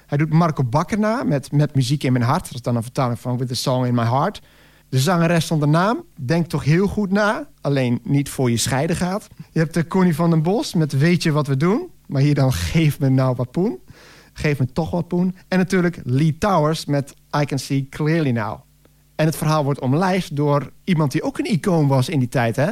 [0.05, 2.43] Hij doet Marco Bakker na met, met Muziek in mijn hart.
[2.43, 4.41] Dat is dan een vertaling van With a Song in My Heart.
[4.89, 7.47] De zangeres zonder naam, denk toch heel goed na.
[7.61, 9.27] Alleen niet voor je scheiden gaat.
[9.51, 11.89] Je hebt de Connie van den Bos met Weet je wat we doen?
[12.05, 13.79] Maar hier dan Geef me nou wat poen.
[14.33, 15.35] Geef me toch wat poen.
[15.47, 18.59] En natuurlijk Lee Towers met I Can See Clearly Now.
[19.15, 22.55] En het verhaal wordt omlijst door iemand die ook een icoon was in die tijd.
[22.55, 22.71] Hè?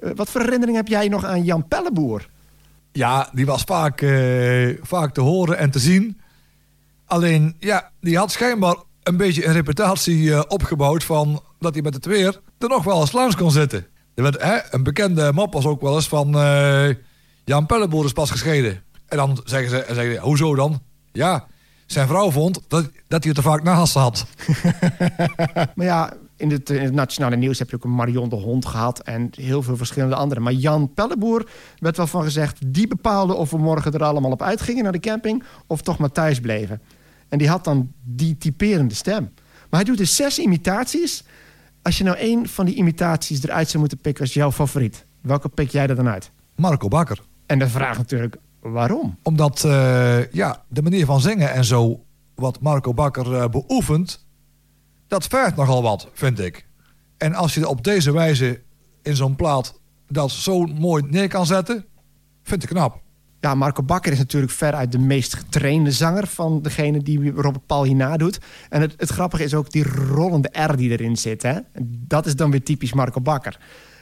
[0.00, 2.28] Eh, wat voor herinnering heb jij nog aan Jan Pelleboer?
[2.92, 6.20] Ja, die was vaak, eh, vaak te horen en te zien.
[7.06, 11.94] Alleen, ja, die had schijnbaar een beetje een reputatie eh, opgebouwd van dat hij met
[11.94, 13.86] het weer er nog wel eens langs kon zitten.
[14.14, 16.30] Er werd, hè, een bekende mop was ook wel eens van
[17.44, 18.82] Jan Pelleboer is pas gescheiden.
[19.06, 20.82] En dan zeggen ze, en zeggen, ze, hoezo dan?
[21.12, 21.46] Ja,
[21.86, 24.26] zijn vrouw vond dat, dat hij het er vaak naast had.
[25.74, 28.66] Maar ja, in het, in het nationale nieuws heb je ook een Marion de Hond
[28.66, 29.00] gehad...
[29.00, 30.40] en heel veel verschillende andere.
[30.40, 32.58] Maar Jan Pelleboer werd wel van gezegd...
[32.66, 35.42] die bepaalde of we morgen er allemaal op uitgingen naar de camping...
[35.66, 36.80] of toch maar thuis bleven.
[37.28, 39.22] En die had dan die typerende stem.
[39.70, 41.24] Maar hij doet dus zes imitaties.
[41.82, 44.24] Als je nou één van die imitaties eruit zou moeten pikken...
[44.24, 46.30] als jouw favoriet, welke pik jij er dan uit?
[46.56, 47.20] Marco Bakker.
[47.46, 49.18] En de vraag natuurlijk, waarom?
[49.22, 54.25] Omdat eh, ja, de manier van zingen en zo, wat Marco Bakker eh, beoefent,
[55.08, 56.66] dat vergt nogal wat, vind ik.
[57.16, 58.62] En als je op deze wijze
[59.02, 61.84] in zo'n plaat dat zo mooi neer kan zetten,
[62.42, 63.04] vind ik knap.
[63.40, 66.26] Ja, Marco Bakker is natuurlijk veruit de meest getrainde zanger...
[66.26, 68.38] van degene die Robert Paul hierna doet.
[68.68, 71.42] En het, het grappige is ook die rollende R die erin zit.
[71.42, 71.58] Hè?
[71.82, 73.58] Dat is dan weer typisch Marco Bakker.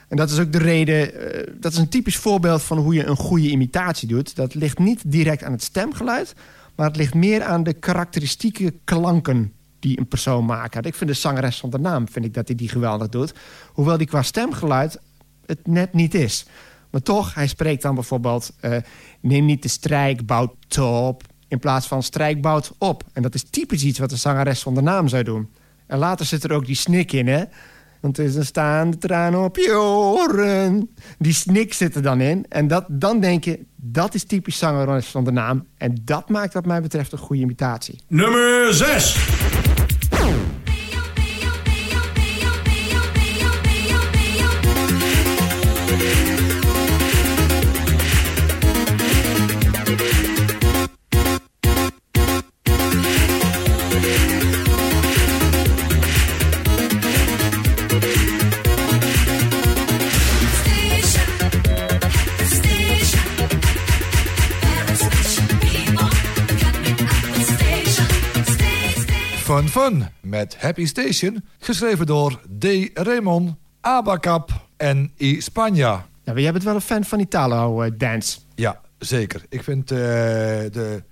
[0.09, 1.15] En dat is ook de reden...
[1.15, 4.37] eh, dat is een typisch voorbeeld van hoe je een goede imitatie doet.
[4.37, 6.35] Dat ligt niet direct aan het stemgeluid...
[6.77, 9.53] maar het ligt meer aan de karakteristieke klanken
[9.85, 10.87] die een persoon maakt.
[10.87, 13.35] Ik vind de zangeres zonder naam vind ik dat hij die geweldig doet.
[13.73, 14.99] Hoewel die qua stemgeluid
[15.47, 16.47] het net niet is.
[16.91, 18.53] Maar toch, hij spreekt dan bijvoorbeeld...
[18.61, 18.77] eh,
[19.21, 23.03] neem niet de strijkbout top in plaats van strijkbout op.
[23.13, 25.49] En dat is typisch iets wat de zangeres zonder naam zou doen.
[25.87, 27.45] En later zit er ook die snik in, hè?
[28.01, 30.91] Want er is een staande traan op je oren.
[31.19, 32.47] Die snik zit er dan in.
[32.49, 35.67] En dat, dan denk je, dat is typisch zangeres zonder naam.
[35.77, 38.01] En dat maakt wat mij betreft een goede imitatie.
[38.09, 39.74] Nummer 6.
[69.55, 71.45] Fun Fun met Happy Station.
[71.59, 72.65] Geschreven door D.
[72.95, 75.41] Raymond, Abacap en I.
[75.41, 76.07] Spanja.
[76.25, 78.39] Nou, jij bent wel een fan van Italo-dance.
[78.55, 79.45] Ja, zeker.
[79.49, 81.03] Ik vind eh, de,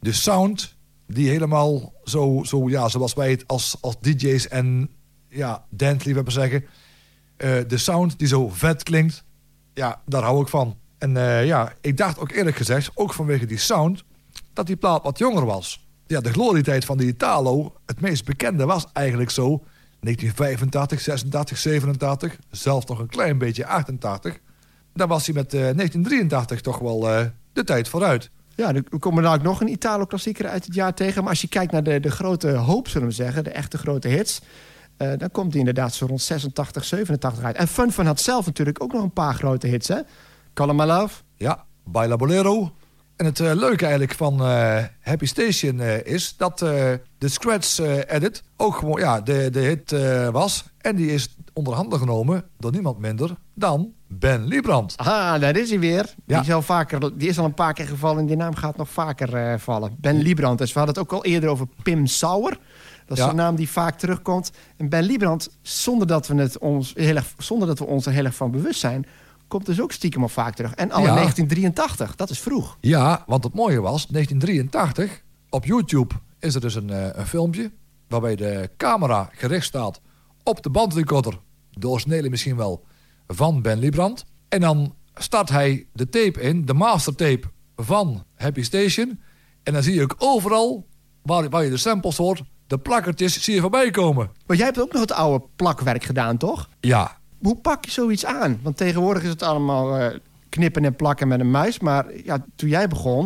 [0.00, 4.90] de sound die helemaal zo, zo ja, zoals wij het als, als DJ's en
[5.28, 6.64] ja, danceliefhebbers zeggen.
[7.36, 9.24] eh, de sound die zo vet klinkt,
[9.74, 10.78] ja, daar hou ik van.
[10.98, 14.04] En eh, ja, ik dacht ook eerlijk gezegd, ook vanwege die sound,
[14.52, 15.85] dat die plaat wat jonger was.
[16.06, 19.64] Ja, de glorietijd van de Italo, het meest bekende was eigenlijk zo
[20.00, 24.38] 1985, 86, 87, zelfs nog een klein beetje 88.
[24.94, 28.30] Daar was hij met eh, 1983 toch wel eh, de tijd vooruit.
[28.54, 31.20] Ja, er komen nou ook nog een Italo-klassieker uit het jaar tegen.
[31.20, 34.08] Maar als je kijkt naar de, de grote hoop, zullen we zeggen, de echte grote
[34.08, 34.40] hits...
[34.96, 37.56] eh, dan komt die inderdaad zo rond 86, 87 uit.
[37.56, 40.00] En Fun Fun had zelf natuurlijk ook nog een paar grote hits, hè?
[40.54, 41.22] Call My Love.
[41.36, 42.72] Ja, Baila Bolero.
[43.16, 48.42] En het eh, leuke eigenlijk van eh, Happy Station eh, is dat de Scratch Edit
[48.56, 49.90] ook gewoon ja, de, de hit
[50.32, 50.64] was.
[50.80, 54.96] En die is onder handen genomen door niemand minder dan Ben Liebrand.
[54.96, 56.14] Ah, daar is hij weer.
[56.26, 56.40] Ja.
[56.40, 58.76] Die, is al vaker, die is al een paar keer gevallen en die naam gaat
[58.76, 59.96] nog vaker vallen.
[60.00, 60.58] Ben Liebrand.
[60.58, 62.58] Dus we hadden het ook al eerder over Pim Sauer.
[63.06, 63.30] Dat is Ja.
[63.30, 64.50] een naam die vaak terugkomt.
[64.76, 68.12] En Ben Liebrand, zonder dat we, het ons heel erg, zonder dat we ons er
[68.12, 69.06] heel erg van bewust zijn...
[69.48, 70.74] komt dus ook stiekem al vaak terug.
[70.74, 71.14] En al in Ja.
[71.14, 72.76] 1983, dat is vroeg.
[72.80, 77.72] Ja, want het mooie was, 1983, op YouTube is er dus een, eh, een filmpje...
[78.08, 80.00] waarbij de camera gericht staat
[80.42, 81.38] op de bandrecorder...
[81.70, 82.84] doorsnede misschien wel,
[83.26, 84.24] van Ben Liebrand.
[84.48, 89.20] En dan start hij de tape in, de mastertape van Happy Station...
[89.62, 90.86] en dan zie je ook overal,
[91.22, 92.42] waar, waar je de samples hoort...
[92.66, 94.30] de plakkertjes zie je voorbij komen.
[94.46, 96.68] Maar jij hebt ook nog het oude plakwerk gedaan, toch?
[96.80, 98.58] Ja, Hoe pak je zoiets aan?
[98.62, 100.18] Want tegenwoordig is het allemaal eh,
[100.48, 101.78] knippen en plakken met een muis.
[101.80, 103.22] Maar ja, toen jij begon,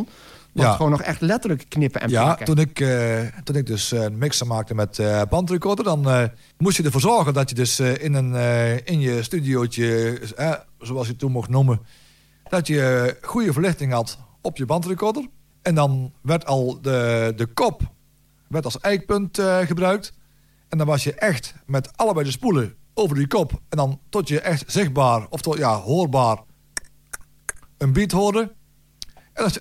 [0.53, 0.67] was Ja.
[0.67, 2.47] het gewoon nog echt letterlijk knippen en Ja, plakken.
[2.47, 5.85] toen ik, eh, toen ik dus eh, een mixer maakte met bandrecorder...
[5.85, 8.35] dan moest je ervoor zorgen dat je dus in, een,
[8.85, 10.19] in je studiootje...
[10.79, 11.81] zoals je het toen mocht noemen...
[12.49, 15.27] dat je goede verlichting had op je bandrecorder.
[15.63, 17.81] En dan werd al de, de kop
[18.49, 20.13] werd als eikpunt gebruikt.
[20.69, 23.53] En dan was je echt met allebei de spoelen over die kop...
[23.69, 26.39] en dan tot je echt zichtbaar, of tot, ja, hoorbaar...
[27.79, 28.53] een beat hoorde...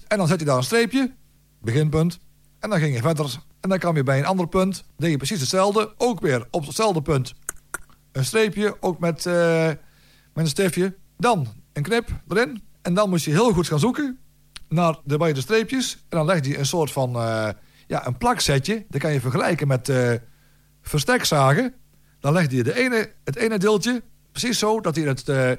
[0.08, 1.14] En dan, zet je daar een streepje,
[1.62, 2.20] beginpunt.
[2.60, 3.38] En dan ging je verder.
[3.60, 4.84] En dan kwam je bij een ander punt.
[4.98, 5.94] Deed je precies hetzelfde.
[5.98, 7.34] Ook weer op hetzelfde punt.
[8.12, 9.78] Een streepje, ook met, eh, met
[10.34, 10.96] een stiftje.
[11.18, 12.64] Dan een knip erin.
[12.82, 14.20] En dan moest je heel goed gaan zoeken
[14.70, 15.94] naar de beide streepjes.
[15.94, 17.50] En dan legde je een soort van eh,
[17.88, 18.86] ja, een plaksetje.
[18.90, 20.14] Dat kan je vergelijken met eh
[20.82, 21.74] verstekzagen.
[22.20, 24.02] Dan legde je de ene, het ene deeltje
[24.32, 25.52] precies zo dat hij in het, eh,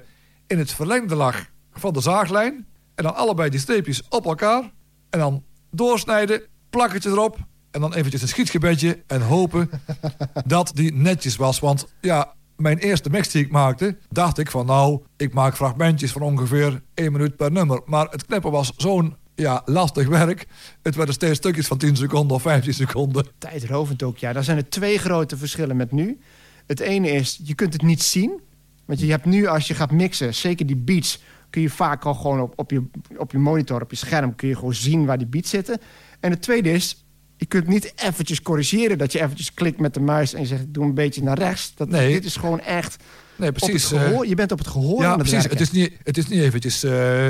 [0.47, 2.67] in het verlengde lag van de zaaglijn.
[2.95, 4.73] En dan allebei die streepjes op elkaar.
[5.11, 7.39] En dan doorsnijden, plakketje erop.
[7.71, 9.71] En dan eventjes een schietgebedje en hopen
[10.47, 11.59] dat die netjes was.
[11.59, 16.13] Want ja, mijn eerste mix die ik maakte, dacht ik van nou, ik maak fragmentjes
[16.13, 17.81] van ongeveer één minuut per nummer.
[17.85, 20.47] Maar het knippen was zo'n ja, lastig werk.
[20.83, 23.27] Het werden steeds stukjes van 10 seconden of 15 seconden.
[23.39, 24.33] Tijdrovend ook, ja.
[24.33, 26.21] Daar zijn er twee grote verschillen met nu.
[26.67, 28.41] Het ene is, je kunt het niet zien.
[28.85, 31.21] Want je hebt nu, als je gaat mixen, zeker die beats...
[31.51, 32.83] kun je vaak al gewoon op, op, je,
[33.17, 34.35] op je monitor, op je scherm...
[34.35, 35.79] kun je gewoon zien waar die beats zitten.
[36.21, 37.05] En het tweede is,
[37.37, 38.99] je kunt niet eventjes corrigeren...
[38.99, 41.73] dat je eventjes klikt met de muis en je zegt, doe een beetje naar rechts.
[41.75, 42.13] Dat, Nee.
[42.13, 42.97] Dit is gewoon echt
[43.37, 43.85] Nee, precies.
[43.85, 44.23] gehoor.
[44.23, 45.47] eh, je bent op het gehoor ja, aan het precies.
[45.47, 45.59] werken.
[45.59, 47.29] Het is, niet, het is niet eventjes eh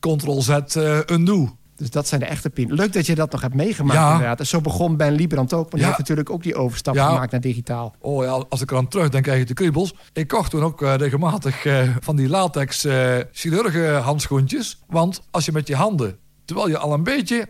[0.00, 1.56] Ctrl-Z eh, undo.
[1.82, 2.72] Dus dat zijn de echte pin.
[2.74, 4.12] Leuk dat je dat nog hebt meegemaakt Ja.
[4.12, 4.38] inderdaad.
[4.40, 5.58] En zo begon Ben Liebrand ook.
[5.60, 5.86] Want die Ja.
[5.86, 7.08] heeft natuurlijk ook die overstap Ja.
[7.08, 7.94] gemaakt naar digitaal.
[8.00, 9.94] Oh ja, als ik er aan terugdenk, krijg je de kriebels.
[10.12, 14.82] Ik kocht toen ook eh, regelmatig eh, van die latex eh chirurgen handschoentjes.
[14.86, 17.46] Want als je met je handen, terwijl je al een beetje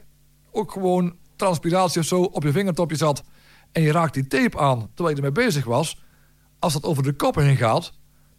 [0.53, 3.23] ook gewoon transpiratie of zo op je vingertopje zat...
[3.73, 6.03] en je raakt die tape aan terwijl je ermee bezig was...
[6.59, 7.93] als dat over de kop heen gaat,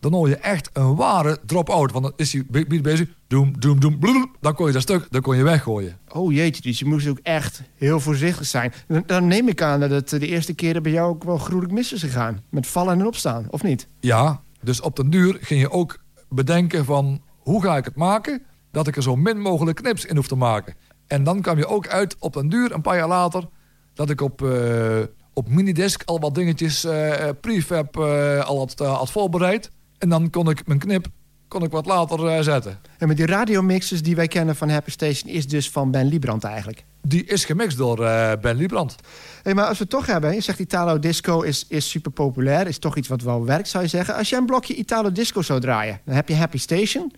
[0.03, 1.91] dan hoor je echt een ware drop-out.
[1.91, 5.21] Want dan is beat bezig, doem, doem, doem, blub, dan kon je dat stuk, dan
[5.21, 5.97] kon je weggooien.
[6.07, 8.73] Oh jeetje, dus je moest ook echt heel voorzichtig zijn.
[8.87, 11.73] Dan, dan neem ik aan dat het de eerste keren bij jou ook wel gruwelijk
[11.73, 12.43] mis is gegaan.
[12.49, 13.87] Met vallen en opstaan, of niet?
[13.99, 17.21] Ja, dus op den duur ging je ook bedenken van...
[17.39, 20.35] hoe ga ik het maken dat ik er zo min mogelijk knips in hoef te
[20.35, 20.75] maken.
[21.07, 23.47] En dan kwam je ook uit op den duur, een paar jaar later...
[23.93, 24.99] dat ik op, eh,
[25.33, 29.71] op minidisc al wat dingetjes, eh, prefab eh, al had, had voorbereid.
[30.03, 31.07] En dan kon ik mijn knip
[31.47, 32.79] kon ik wat later zetten.
[32.97, 35.31] En met die radiomixers die wij kennen van Happy Station...
[35.31, 36.83] is dus van Ben Liebrand eigenlijk.
[37.01, 38.95] Die is gemixt door eh, Ben Liebrand.
[39.43, 42.67] Hey, maar als we het toch hebben, je zegt Italo Disco is, is super populair.
[42.67, 44.15] Is toch iets wat wel werkt, zou je zeggen.
[44.15, 47.13] Als jij een blokje Italo Disco zou draaien, dan heb je Happy Station.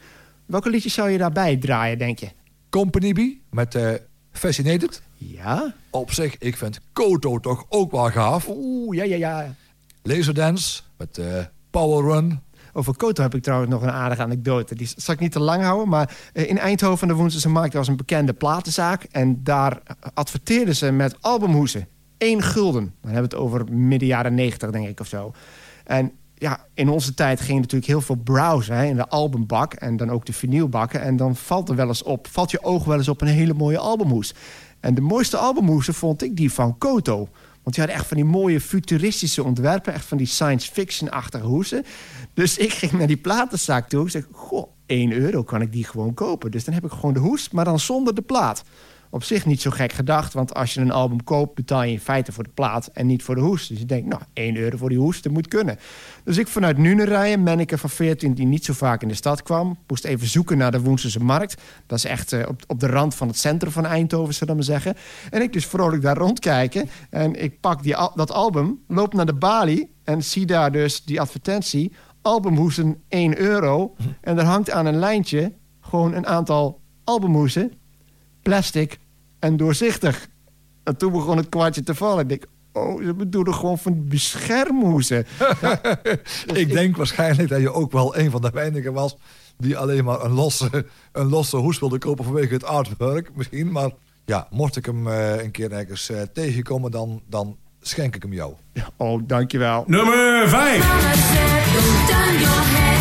[0.45, 2.29] Welke liedjes zou je daarbij draaien, denk je?
[2.69, 3.93] Company B met eh
[4.31, 5.01] Fascinated.
[5.17, 5.73] Ja?
[5.89, 8.47] Op zich, ik vind Koto toch ook wel gaaf.
[8.47, 9.55] Oeh, ja, ja, ja.
[10.03, 12.43] Laserdance met eh, Power Run.
[12.77, 14.75] Over Koto heb ik trouwens nog een aardige anekdote.
[14.75, 15.89] Die zal ik niet te lang houden.
[15.89, 19.03] Maar eh, in Eindhoven, de Woensdagse Markt, was een bekende platenzaak.
[19.11, 19.81] En daar
[20.13, 21.87] adverteerden ze met albumhoesen.
[22.17, 22.93] Eén gulden.
[23.01, 25.33] Dan hebben we het over midden jaren negentig, denk ik, of zo.
[25.83, 29.73] En ja, in onze tijd ging natuurlijk heel veel browsen hè, in de albumbak.
[29.73, 31.01] En dan ook de vinylbakken.
[31.01, 33.53] En dan valt er wel eens op, valt je oog wel eens op een hele
[33.53, 34.33] mooie albumhoes.
[34.79, 37.29] En de mooiste albumhoesen vond ik die van Koto.
[37.65, 39.93] Want die hadden echt van die mooie futuristische ontwerpen.
[39.93, 41.83] Echt van die science fiction-achtige hoesen.
[42.33, 44.05] Dus ik ging naar die platenzaak toe.
[44.05, 46.51] Ik zeg, goh, 1 euro kan ik die gewoon kopen.
[46.51, 48.63] Dus dan heb ik gewoon de hoes, maar dan zonder de plaat.
[49.15, 51.55] Op zich niet zo gek gedacht, want als je een album koopt...
[51.55, 53.67] betaal je in feite voor de plaat en niet voor de hoes.
[53.67, 55.79] Dus je denkt, nou, 1 euro voor die hoes, dat moet kunnen.
[56.23, 58.33] Dus ik vanuit Nuenen rijden, Manneke van 14...
[58.33, 59.77] die niet zo vaak in de stad kwam...
[59.87, 61.61] moest even zoeken naar de Woenselse Markt.
[61.87, 64.59] Dat is echt eh, op, op de rand van het centrum van Eindhoven, zullen we
[64.59, 64.95] maar zeggen.
[65.29, 66.89] En ik dus vrolijk daar rondkijken.
[67.09, 69.91] En ik pak die, al- dat album, loop naar de balie...
[70.03, 71.91] en zie daar dus die advertentie...
[72.21, 73.95] albumhoesen 1 euro.
[74.21, 77.71] En er hangt aan een lijntje gewoon een aantal albumhoesen...
[78.41, 79.03] plastic
[79.45, 80.27] en doorzichtig.
[80.83, 82.19] En toen begon het kwartje te vallen.
[82.19, 85.25] Ik denk, oh, ze bedoelen gewoon van beschermhoesen.
[86.53, 89.17] ik denk waarschijnlijk dat je ook wel een van de weinigen was...
[89.57, 93.71] die alleen maar een losse, een losse hoes wilde kopen vanwege het artwork misschien.
[93.71, 93.91] Maar
[94.25, 98.33] ja, mocht ik hem eh, een keer ergens eh, tegenkomen, dan, dan schenk ik hem
[98.33, 98.53] jou.
[98.97, 99.83] Oh, dankjewel.
[99.87, 102.94] Nummer 5.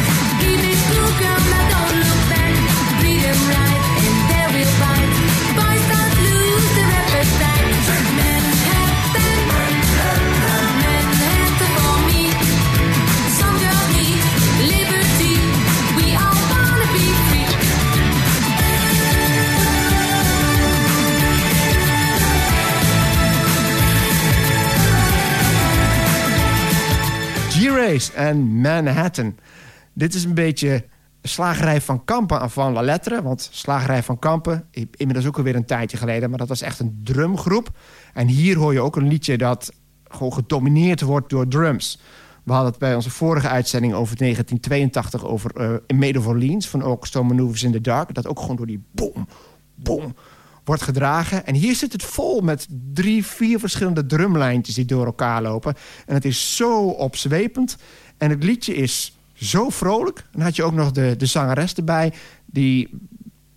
[27.94, 29.36] G-Race en Manhattan.
[29.92, 30.84] Dit is een beetje
[31.22, 33.22] slagerij van Kampen aan van La Lettre.
[33.22, 36.30] Want slagerij van Kampen, inmiddels ook alweer een tijdje geleden...
[36.30, 37.70] maar dat was echt een drumgroep.
[38.14, 39.72] En hier hoor je ook een liedje dat
[40.08, 42.00] gewoon gedomineerd wordt door drums.
[42.44, 45.24] We hadden het bij onze vorige uitzending over 1982...
[45.24, 48.14] over eh In Made of Orleans van Orchestra Maneuvers in the Dark.
[48.14, 49.28] Dat ook gewoon door die boom,
[49.74, 50.14] boom
[50.64, 51.46] wordt gedragen.
[51.46, 55.74] En hier zit het vol met drie, vier verschillende drumlijntjes die door elkaar lopen.
[56.06, 57.76] En het is zo opzwepend.
[58.18, 60.18] En het liedje is zo vrolijk.
[60.18, 62.12] En dan had je ook nog de, de zangeres erbij...
[62.46, 62.88] die,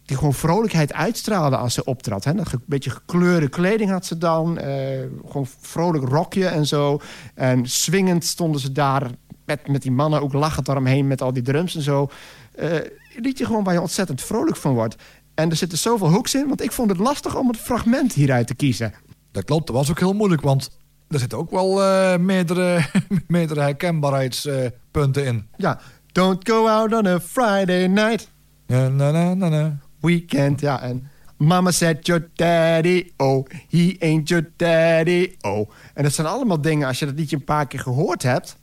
[0.05, 2.25] die gewoon vrolijkheid uitstraalde als ze optrad.
[2.25, 4.57] Een beetje gekleurde kleding had ze dan.
[4.57, 7.01] eh, gewoon vrolijk rokje en zo.
[7.33, 9.11] En swingend stonden ze daar
[9.45, 11.07] met, met die mannen ook lachend daaromheen...
[11.07, 12.09] met al die drums en zo.
[12.55, 12.91] Een
[13.23, 14.95] liedje gewoon waar je ontzettend vrolijk van wordt.
[15.37, 18.47] En er zitten zoveel hooks in, want ik vond het lastig om het fragment hieruit
[18.47, 18.93] te kiezen.
[19.31, 20.69] Dat klopt, dat was ook heel moeilijk, want
[21.07, 22.85] er zitten ook wel eh, meerdere,
[23.27, 25.47] meerdere herkenbaarheidspunten in.
[25.57, 25.79] Ja,
[26.11, 28.29] don't go out on a Friday night.
[28.67, 29.77] Na, na, na, na.
[29.99, 30.81] Weekend, ja.
[30.81, 35.69] En mama said your daddy, oh, he ain't your daddy, oh.
[35.93, 38.57] En dat zijn allemaal dingen, als je dat liedje een paar keer gehoord hebt...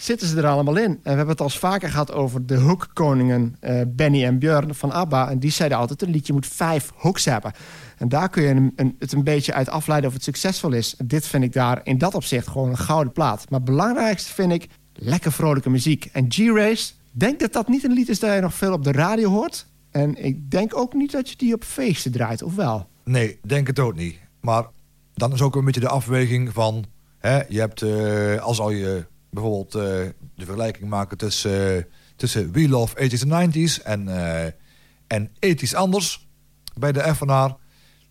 [0.00, 0.84] zitten ze er allemaal in.
[0.90, 3.56] En we hebben het al vaker gehad over de hookkoningen...
[3.60, 5.30] eh Benny en Björn van ABBA.
[5.30, 7.52] En die zeiden altijd, een liedje moet vijf hooks hebben.
[7.96, 10.94] En daar kun je een, een- het een beetje uit afleiden of het succesvol is.
[11.04, 13.50] Dit vind ik daar in dat opzicht gewoon een gouden plaat.
[13.50, 16.08] Maar het belangrijkste vind ik lekker vrolijke muziek.
[16.12, 18.92] En G-Race, denk dat dat niet een lied is dat je nog veel op de
[18.92, 19.66] radio hoort.
[19.90, 22.88] En ik denk ook niet dat je die op feesten draait, of wel?
[23.04, 24.18] Nee, denk het ook niet.
[24.40, 24.64] Maar
[25.14, 26.84] dan is ook een beetje de afweging van...
[27.18, 29.82] Hè, je hebt, eh, als al je bijvoorbeeld eh,
[30.34, 31.82] de vergelijking maken tussen, eh,
[32.16, 34.52] tussen We Love 80s en 90s en, eh
[35.06, 36.28] en ethisch anders
[36.74, 37.56] bij de FNR...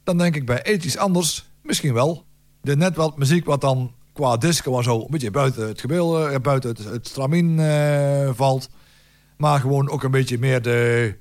[0.03, 2.25] dan denk ik bij ethisch anders misschien wel.
[2.61, 4.99] De net wat muziek wat dan qua disco en zo...
[4.99, 7.59] een beetje buiten het gebeel, eh, buiten het, het stramien
[8.35, 8.69] valt...
[9.37, 11.15] maar gewoon ook een beetje meer de...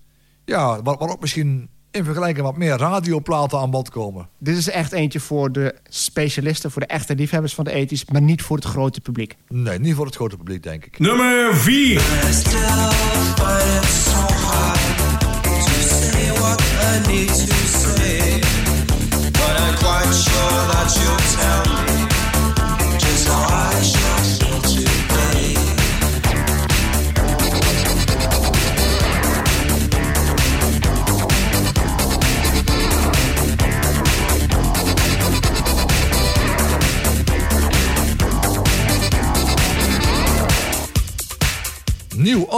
[0.45, 4.29] Ja, waar, waar ook misschien in vergelijking wat meer radioplaten aan bod komen.
[4.39, 8.05] Dit is echt eentje voor de specialisten, voor de echte liefhebbers van de ethisch...
[8.05, 9.37] maar niet voor het grote publiek.
[9.49, 10.99] Nee, niet voor het grote publiek, denk ik.
[10.99, 12.03] Nummer 4.
[21.69, 21.88] New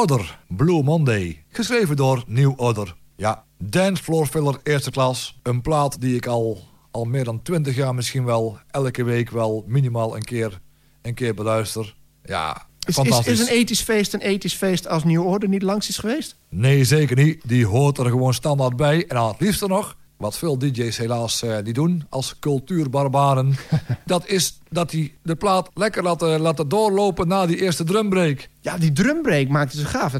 [0.00, 1.44] Order, Blue Monday.
[1.48, 2.96] Geschreven door New Order.
[3.16, 5.38] Ja, Dance Floor Filler eerste klas.
[5.42, 9.64] Een plaat die ik al al meer dan twintig jaar misschien wel elke week wel
[9.66, 10.60] minimaal een keer,
[11.02, 11.94] een keer beluister.
[12.24, 13.40] Ja, Is, is, fantastisch.
[13.40, 16.36] is een ethisch feest een ethisch feest als New Order niet langs is geweest?
[16.48, 17.40] Nee, zeker niet.
[17.48, 19.06] Die hoort er gewoon standaard bij.
[19.06, 23.54] En dan het liefste nog, wat veel DJ's helaas die doen als cultuurbarbaren...
[24.04, 28.48] dat is dat die de plaat lekker laten, laten doorlopen na die eerste drumbreak.
[28.60, 30.12] Ja, die drumbreak maakte ze gaaf.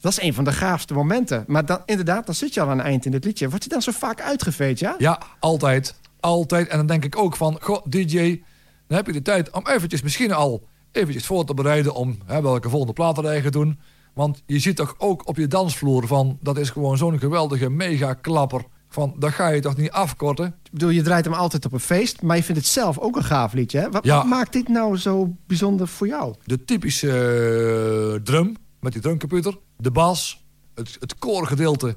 [0.00, 1.44] Dat is een van de gaafste momenten.
[1.46, 3.48] Maar dan, inderdaad, dan zit je al aan het eind in het liedje.
[3.48, 4.94] Wordt hij dan zo vaak uitgeveed, ja?
[4.98, 5.94] Ja, altijd.
[6.20, 6.68] Altijd.
[6.68, 8.42] En dan denk ik ook van, goh, DJ,
[8.86, 10.62] dan heb je de tijd om eventjes misschien al
[10.92, 13.78] eventjes voor te bereiden om hè, welke volgende platen te gaan doen.
[14.18, 18.14] Want je ziet toch ook op je dansvloer van, dat is gewoon zo'n geweldige mega
[18.14, 18.64] klapper.
[18.88, 20.46] Van, dat ga je toch niet afkorten?
[20.46, 22.22] Ik bedoel, je draait hem altijd op een feest.
[22.22, 23.90] Maar je vindt het zelf ook een gaaf liedje, hè?
[23.90, 24.16] Wat, Ja.
[24.16, 26.34] wat maakt dit nou zo bijzonder voor jou?
[26.44, 29.58] De typische eh, drum, met die drumcomputer.
[29.76, 30.44] De bas,
[30.74, 31.96] het, het koorgedeelte,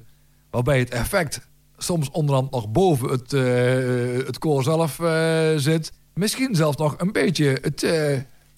[0.49, 1.47] waarbij het effect
[1.77, 5.91] soms onderhand nog boven het, eh, het koor zelf eh, zit.
[6.13, 7.81] Misschien zelfs nog een beetje het,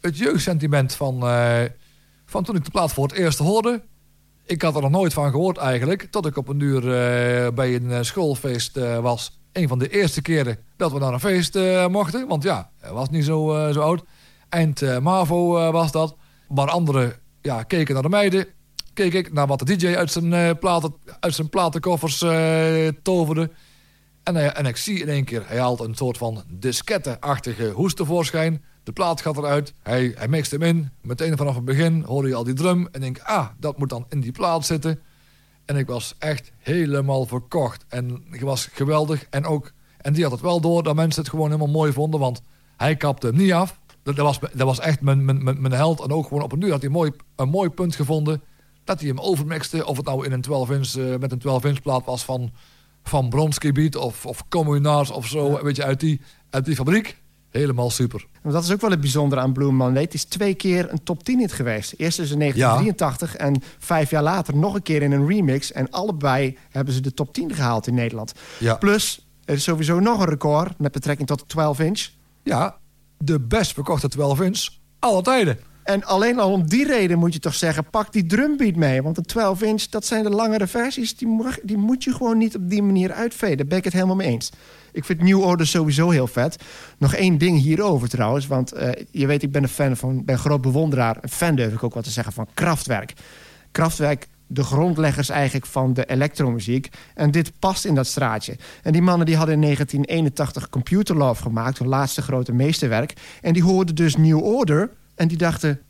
[0.01, 1.23] het jeugdsentiment van,
[2.33, 3.81] van toen ik de plaat voor het eerst hoorde.
[4.45, 7.75] Ik had er nog nooit van gehoord eigenlijk, tot ik op een uur eh, bij
[7.75, 9.39] een eh, schoolfeest eh, was.
[9.51, 11.59] Een van de eerste keren dat we naar een feest
[11.89, 12.27] mochten.
[12.27, 14.03] Want ja, hij was niet zo, zo oud.
[14.49, 16.15] Eind MAVO was dat.
[16.47, 18.47] Maar anderen ja, keken naar de meiden.
[18.93, 22.17] Keek ik naar wat de DJ uit zijn, platen, uit zijn platenkoffers
[23.03, 23.49] toverde.
[24.23, 27.93] En, hij- en ik zie in één keer, hij haalt een soort van diskette-achtige hoes
[27.93, 28.63] tevoorschijn.
[28.83, 30.89] De plaat gaat eruit, hij, hij mixt hem in.
[31.01, 32.87] Meteen vanaf het begin hoorde je al die drum.
[32.91, 34.99] En denk, ah, dat moet dan in die plaat zitten.
[35.65, 37.85] En ik was echt helemaal verkocht.
[37.87, 39.25] En het was geweldig.
[39.29, 42.19] En, ook, en die had het wel door dat mensen het gewoon helemaal mooi vonden.
[42.19, 42.41] Want
[42.77, 43.79] hij kapte hem niet af.
[44.03, 46.01] Dat, was, dat was echt mijn, mijn, mijn, held.
[46.01, 48.41] En ook gewoon op een uur had hij een mooi, een mooi punt gevonden.
[48.83, 49.85] Dat hij hem overmixte.
[49.85, 52.51] Of het nou in een 12 inch, eh, met een 12 inch plaat was van,
[53.03, 55.63] van Bronski Beat of, of Communars of zo.
[55.63, 57.21] Weet je, uit die, uit die fabriek.
[57.49, 58.25] Helemaal super.
[58.43, 60.03] Dat is ook wel het bijzondere aan Blue Monday.
[60.03, 61.93] Het is twee keer een top 10 hit geweest.
[61.97, 65.71] Eerst dus in 1983 en vijf jaar later nog een keer in een remix.
[65.71, 68.33] En allebei hebben ze de top 10 gehaald in Nederland.
[68.59, 68.75] Ja.
[68.75, 72.09] Plus, er is sowieso nog een record met betrekking tot de 12 inch.
[72.43, 72.77] Ja,
[73.17, 74.67] de best verkochte 12 inch
[74.99, 75.59] alle tijden.
[75.83, 77.89] En alleen al om die reden moet je toch zeggen...
[77.89, 79.01] pak die drumbeat mee.
[79.01, 81.17] Want een 12 inch, dat zijn de langere versies...
[81.17, 81.27] die,
[81.63, 83.57] die moet je gewoon niet op die manier uitveden.
[83.57, 84.51] Daar ben ik het helemaal mee eens.
[84.91, 86.63] Ik vind New Order sowieso heel vet.
[86.97, 88.47] Nog één ding hierover trouwens.
[88.47, 90.25] Want eh, je weet, ik ben een fan van...
[90.25, 91.17] ben groot bewonderaar.
[91.21, 93.13] Een fan durf ik ook wat te zeggen van Kraftwerk.
[93.71, 96.89] Kraftwerk, de grondleggers eigenlijk van de elektromuziek.
[97.13, 98.55] En dit past in dat straatje.
[98.83, 101.79] En die mannen die hadden in 1981 Computer Love gemaakt.
[101.79, 103.13] Hun laatste grote meesterwerk.
[103.41, 104.89] En die hoorden dus New Order...
[105.15, 105.81] En die dachten,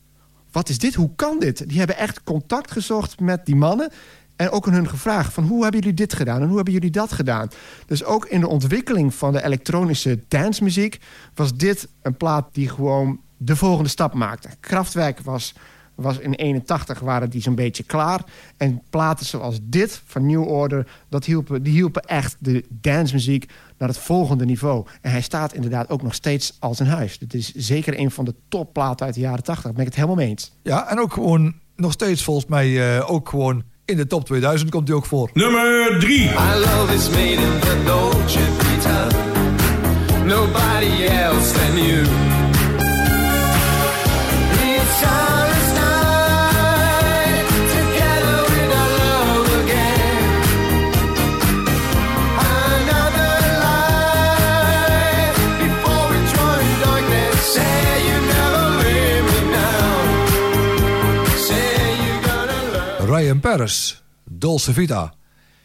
[0.51, 0.93] wat is dit?
[0.93, 1.69] Hoe kan dit?
[1.69, 3.91] Die hebben echt contact gezocht met die mannen.
[4.35, 6.91] En ook aan hun gevraagd van hoe hebben jullie dit gedaan en hoe hebben jullie
[6.91, 7.47] dat gedaan.
[7.85, 10.99] Dus ook in de ontwikkeling van de elektronische dancemuziek
[11.33, 14.49] was dit een plaat die gewoon de volgende stap maakte.
[14.59, 15.53] Kraftwerk was,
[15.95, 18.23] was in 81 waren die zo'n beetje klaar.
[18.57, 23.51] En platen zoals dit van New Order, dat hielpen, die hielpen echt de dancemuziek
[23.85, 24.85] naar het volgende niveau.
[25.01, 27.17] En hij staat inderdaad ook nog steeds als een huis.
[27.19, 29.63] Dit is zeker een van de topplaten uit de jaren 80.
[29.63, 30.51] Daar ben ik het helemaal mee eens.
[30.63, 34.69] Ja, en ook gewoon nog steeds volgens mij eh, ook gewoon in de top 2000
[34.71, 35.29] komt hij ook voor.
[35.33, 36.19] Nummer 3.
[36.25, 39.07] My love is made in the Dolce Vita.
[40.25, 42.32] Nobody else than you.
[63.43, 65.13] Paris, Dolce Vita.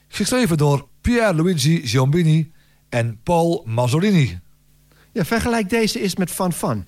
[0.09, 2.53] Geschreven door Pierluigi Giombini
[2.89, 4.41] en Paul Mazzolini.
[5.13, 6.87] Ja, vergelijk deze eens met Van Van.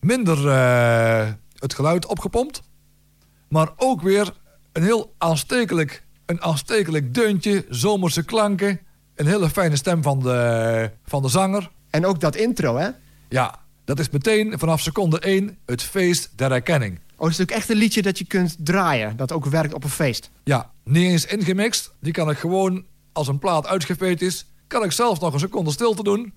[0.00, 2.62] Minder eh, het geluid opgepompt.
[3.48, 4.32] Maar ook weer
[4.72, 8.80] een heel aanstekelijk, een aanstekelijk deuntje, zomerse klanken.
[9.14, 11.70] Een hele fijne stem van de, van de zanger.
[11.90, 12.88] En ook dat intro, hè?
[13.28, 17.00] Ja, dat is meteen vanaf seconde 1 het feest der herkenning.
[17.24, 19.16] Oh, het is ook echt een liedje dat je kunt draaien.
[19.16, 20.30] Dat ook werkt op een feest.
[20.42, 21.94] Ja, niet eens ingemixt.
[22.00, 24.46] Die kan ik gewoon, als een plaat uitgeveed is...
[24.66, 26.32] kan ik zelfs nog een seconde stilte doen.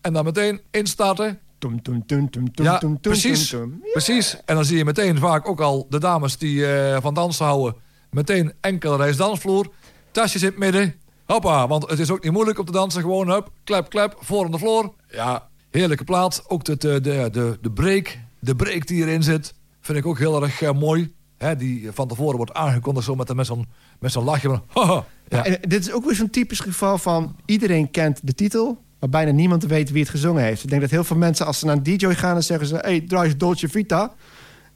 [0.00, 1.38] En dan meteen instarten.
[1.58, 3.48] Tum, tum, tum, tum, tum, Ja, tum, tum, precies.
[3.48, 3.80] tum, tum.
[3.84, 3.90] Ja.
[3.90, 4.36] Precies.
[4.44, 7.74] En dan zie je meteen vaak ook al de dames die eh, van dansen houden...
[8.10, 9.72] meteen enkele reis dansvloer.
[10.10, 10.94] Tasjes in het midden.
[11.24, 13.00] Hoppa, want het is ook niet moeilijk om te dansen.
[13.00, 14.92] Gewoon, hup, klep, klep, voor on de vloer.
[15.08, 16.44] Ja, heerlijke plaat.
[16.48, 19.54] Ook de, de, de, de, de break, de break die erin zit...
[19.86, 21.14] vind ik ook heel erg eh, mooi.
[21.38, 23.66] Hè, die van tevoren wordt aangekondigd zo met, met zo'n
[23.98, 24.48] met zo'n lachje.
[24.48, 25.44] Van, haha, Ja.
[25.44, 27.36] En dit is ook weer zo'n typisch geval van...
[27.44, 30.62] iedereen kent de titel, maar bijna niemand weet wie het gezongen heeft.
[30.62, 32.32] Ik denk dat heel veel mensen, als ze naar een DJ gaan...
[32.32, 34.14] dan zeggen ze, hey, draai eens Dolce Vita.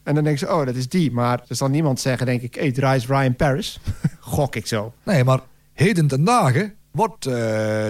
[0.03, 1.11] En dan denken ze, oh, dat is die.
[1.13, 2.55] Maar er zal niemand zeggen, denk ik...
[2.55, 3.81] hey, draai eens Ryan Paris.
[4.21, 4.93] Gok ik zo.
[5.05, 5.41] Nee, maar
[5.73, 7.33] heden ten dagen wordt eh,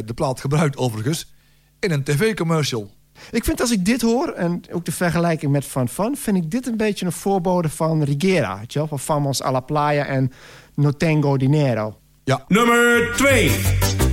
[0.05, 1.33] de plaat gebruikt overigens
[1.79, 2.91] in een tv-commercial.
[3.31, 6.16] Ik vind als ik dit hoor, en ook de vergelijking met Van Van...
[6.16, 8.59] vind ik dit een beetje een voorbode van Rigera.
[8.59, 8.89] Weet je wel?
[8.89, 10.33] Van Famos a la Playa en
[10.75, 11.97] No Tengo Dinero.
[12.25, 13.51] Ja, Nummer 2.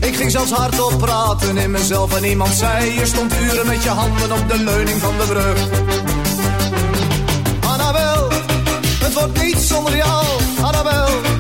[0.02, 2.94] Ik ging zelfs hardop praten in mezelf en iemand zei...
[2.94, 5.70] Je stond uren met je handen op de leuning van de brug.
[7.72, 8.30] Annabel,
[9.00, 10.26] het wordt niet zonder jou.
[10.62, 11.37] Annabel, Annabel,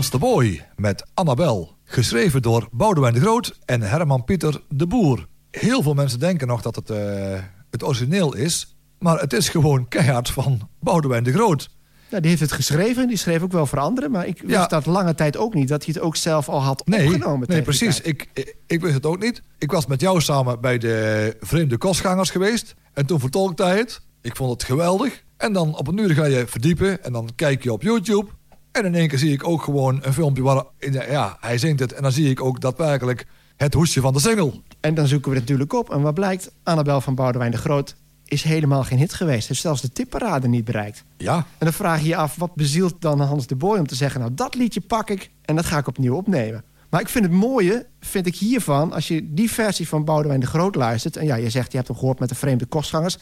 [0.00, 1.76] Hans de Boy met Annabel.
[1.84, 5.26] Geschreven door Boudewijn de Groot en Herman Pieter de Boer.
[5.50, 7.38] Heel veel mensen denken nog dat het eh,
[7.70, 8.76] het origineel is.
[8.98, 11.68] Maar het is gewoon keihard van Boudewijn de Groot.
[12.08, 14.10] Ja, die heeft het geschreven, die schreef ook wel voor anderen...
[14.10, 14.66] maar ik wist Ja.
[14.66, 15.68] dat lange tijd ook niet...
[15.68, 17.48] dat hij het ook zelf al had Nee, opgenomen.
[17.48, 18.00] nee precies.
[18.00, 19.42] Ik, ik, ik wist het ook niet.
[19.58, 22.74] Ik was met jou samen bij de Vreemde Kostgangers geweest.
[22.92, 24.00] En toen vertolkte hij het.
[24.22, 25.22] Ik vond het geweldig.
[25.36, 27.04] En dan op een uur ga je verdiepen.
[27.04, 28.26] En dan kijk je op YouTube.
[28.72, 31.92] En in één keer zie ik ook gewoon een filmpje waar ja, hij zingt het.
[31.92, 34.52] En dan zie ik ook daadwerkelijk het hoesje van de single.
[34.80, 35.90] En dan zoeken we het natuurlijk op.
[35.90, 36.52] En wat blijkt?
[36.62, 39.48] Annabel van Boudewijn de Groot is helemaal geen hit geweest.
[39.48, 41.04] Heeft zelfs de tipparade niet bereikt.
[41.16, 43.94] Ja, En dan vraag je je af, wat bezielt dan Hans de Boy om te
[43.94, 44.20] zeggen...
[44.20, 46.64] nou, dat liedje pak ik en dat ga ik opnieuw opnemen.
[46.90, 48.92] Maar ik vind het mooie, vind ik hiervan...
[48.92, 51.16] als je die versie van Boudewijn de Groot luistert...
[51.16, 53.18] en ja, je zegt, je hebt hem gehoord met de vreemde kostgangers...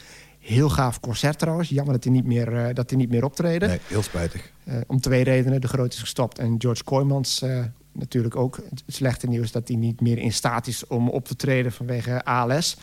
[0.49, 1.69] heel gaaf concert trouwens.
[1.69, 3.69] Jammer dat hij niet meer, eh, dat hij niet meer optreden.
[3.69, 4.51] nee, heel spijtig.
[4.63, 5.61] Eh, om twee redenen.
[5.61, 8.55] De Groot is gestopt en George Kooijmans eh, natuurlijk ook.
[8.69, 12.23] Het slechte nieuws dat hij niet meer in staat is om op te treden vanwege
[12.25, 12.77] ALS.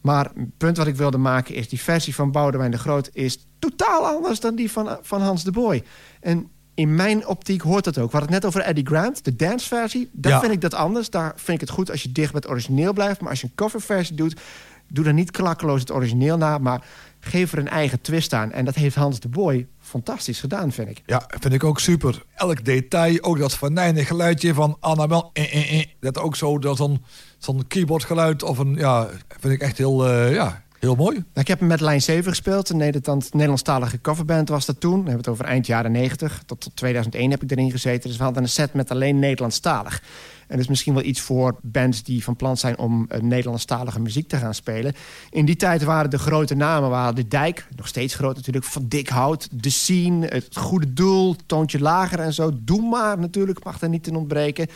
[0.00, 1.68] Maar het punt wat ik wilde maken is...
[1.68, 5.50] die versie van Boudewijn de Groot is totaal anders dan die van, van Hans de
[5.50, 5.82] Boy.
[6.20, 8.10] En in mijn optiek hoort dat ook.
[8.10, 10.10] We hadden het net over Eddie Grant, de danceversie.
[10.12, 10.40] Daar Ja.
[10.40, 11.10] vind ik dat anders.
[11.10, 13.20] Daar vind ik het goed als je dicht bij het origineel blijft.
[13.20, 14.40] Maar als je een coverversie doet...
[14.88, 16.58] doe dan niet klakkeloos het origineel na...
[16.58, 16.84] maar
[17.20, 18.52] geef er een eigen twist aan.
[18.52, 21.02] En dat heeft Hans de Boy fantastisch gedaan, vind ik.
[21.06, 22.24] Ja, vind ik ook super.
[22.34, 25.30] Elk detail, ook dat venijnig geluidje van Annabel.
[25.32, 25.86] Eh, eh, eh.
[26.00, 27.04] Dat ook zo, dat zo'n
[27.38, 29.08] zo'n keyboardgeluid of een, ja,
[29.40, 31.14] vind ik echt heel, ja, heel mooi.
[31.14, 32.68] Nou, ik heb hem met Lijn 7 gespeeld.
[32.68, 34.90] Een Nederland- Nederlandstalige coverband was dat toen.
[34.90, 36.42] We hebben het over eind jaren 90.
[36.46, 38.08] Tot, tot 2001 heb ik erin gezeten.
[38.08, 40.02] Dus we hadden een set met alleen Nederlandstalig.
[40.46, 42.78] En dat is misschien wel iets voor bands die van plan zijn...
[42.78, 44.94] om eh, Nederlandstalige muziek te gaan spelen.
[45.30, 46.90] In die tijd waren de grote namen...
[46.90, 48.64] waren de Dijk, nog steeds groot natuurlijk...
[48.64, 51.36] Van Dik Hout, De Scene, Het Goede Doel...
[51.46, 52.50] Toontje Lager en zo.
[52.54, 54.66] Doe maar natuurlijk, mag er niet in ontbreken.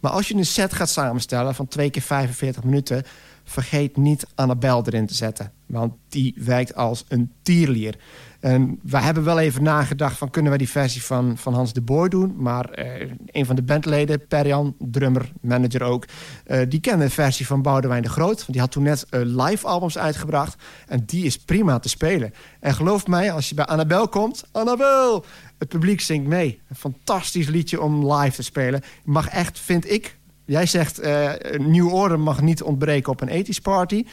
[0.00, 3.04] Maar als je een set gaat samenstellen van twee keer 45 minuten...
[3.46, 5.52] vergeet niet Annabel erin te zetten.
[5.66, 7.96] Want die werkt als een tierlier.
[8.40, 11.80] En we hebben wel even nagedacht van kunnen we die versie van, van Hans de
[11.80, 12.34] Boer doen.
[12.36, 16.04] Maar eh, een van de bandleden, Perjan, drummer, manager ook...
[16.44, 18.44] eh, die kende de versie van Boudewijn de Groot.
[18.52, 20.62] Die had toen net eh, live albums uitgebracht.
[20.86, 22.32] En die is prima te spelen.
[22.60, 24.44] En geloof mij, als je bij Annabel komt...
[24.52, 25.24] Annabel!
[25.58, 26.60] Het publiek zingt mee.
[26.68, 28.82] Een fantastisch liedje om live te spelen.
[29.04, 30.16] Mag echt, vind ik...
[30.46, 34.04] Jij zegt, eh New Order mag niet ontbreken op een 80s party.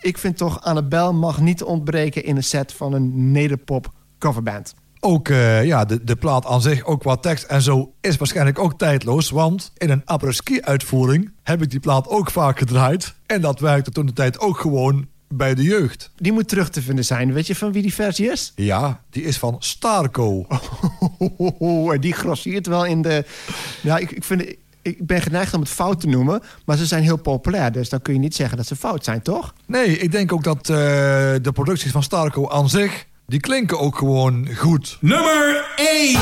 [0.00, 4.74] Ik vind toch, Annabel mag niet ontbreken in een set van een nederpop coverband.
[5.00, 8.58] Ook eh, ja, de, de plaat aan zich, ook qua tekst en zo, is waarschijnlijk
[8.58, 9.30] ook tijdloos.
[9.30, 13.14] Want in een apres-ski uitvoering heb ik die plaat ook vaak gedraaid.
[13.26, 16.10] En dat werkte toen de tijd ook gewoon bij de jeugd.
[16.16, 17.32] Die moet terug te vinden zijn.
[17.32, 18.52] Weet je van wie die versie is?
[18.56, 20.46] Ja, die is van Starco.
[21.92, 23.24] En die grossiert wel in de...
[23.82, 27.02] Ja, ik, ik, vind, ik ben geneigd om het fout te noemen, maar ze zijn
[27.02, 27.72] heel populair.
[27.72, 29.54] Dus dan kun je niet zeggen dat ze fout zijn, toch?
[29.66, 30.76] Nee, ik denk ook dat eh,
[31.42, 34.96] de producties van Starco aan zich, die klinken ook gewoon goed.
[35.00, 36.18] Nummer 1.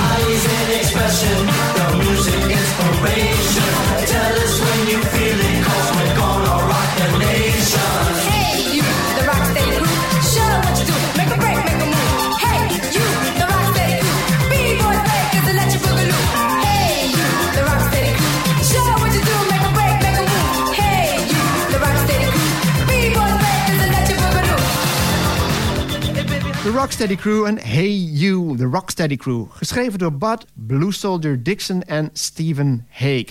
[26.69, 29.45] The Rocksteady Crew en Hey You, The Rocksteady Crew.
[29.51, 33.29] Geschreven door Bud, Blue Soldier Dixon en Stephen Hague.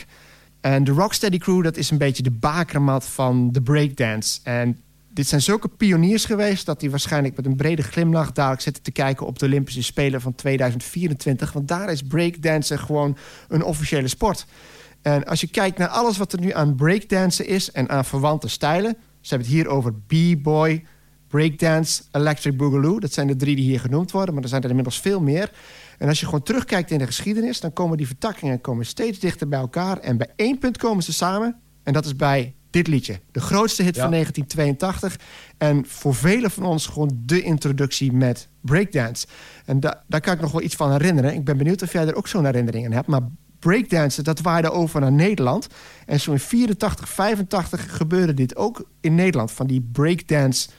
[0.62, 4.40] En de Rocksteady Crew, dat is een beetje de bakermat van de breakdance.
[4.44, 4.82] En
[5.14, 6.66] dit zijn zulke pioniers geweest...
[6.66, 9.26] dat die waarschijnlijk met een brede glimlach dadelijk zitten te kijken...
[9.26, 11.52] op de Olympische Spelen van 2024.
[11.52, 13.18] Want daar is breakdansen gewoon
[13.48, 14.46] een officiële sport.
[15.02, 17.72] En als je kijkt naar alles wat er nu aan breakdansen is...
[17.72, 18.98] en aan verwante stijlen...
[19.22, 20.84] ze hebben het hier over b-boy,
[21.28, 23.00] breakdance, electric boogaloo.
[23.00, 25.52] Dat zijn de drie die hier genoemd worden, maar er zijn er inmiddels veel meer.
[25.98, 27.60] En als je gewoon terugkijkt in de geschiedenis...
[27.60, 29.98] dan komen die vertakkingen komen steeds dichter bij elkaar...
[29.98, 31.56] en bij één punt komen ze samen...
[31.84, 33.20] en dat is bij dit liedje.
[33.32, 35.20] De grootste hit van 1982.
[35.58, 39.28] En voor velen van ons gewoon de introductie met breakdance.
[39.66, 41.34] En da daar kan ik nog wel iets van herinneren.
[41.34, 43.08] Ik ben benieuwd of jij er ook zo'n herinnering aan hebt.
[43.08, 43.22] Maar
[43.60, 45.68] breakdansen, dat waaide over naar Nederland.
[46.06, 49.52] En zo in 84, 85 gebeurde dit ook in Nederland.
[49.52, 50.70] Van die breakdance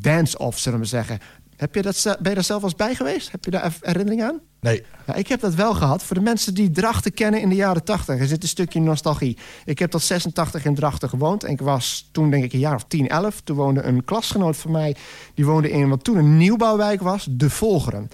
[0.00, 1.18] dance-off, zullen we zeggen.
[1.56, 3.30] Heb je dat, ben je daar zelf eens bij geweest?
[3.30, 4.40] Heb je daar herinnering aan?
[4.60, 4.84] Nee.
[5.06, 6.02] Ja, ik heb dat wel gehad.
[6.02, 8.18] Voor de mensen die Drachten kennen in de jaren 80.
[8.18, 9.38] Er zit een stukje nostalgie.
[9.64, 11.44] Ik heb tot 86 in Drachten gewoond.
[11.44, 13.40] En ik was toen denk ik een jaar of 10, 11.
[13.40, 14.96] Toen woonde een klasgenoot van mij.
[15.34, 17.26] Die woonde in wat toen een nieuwbouwwijk was.
[17.30, 18.10] De Volgeren.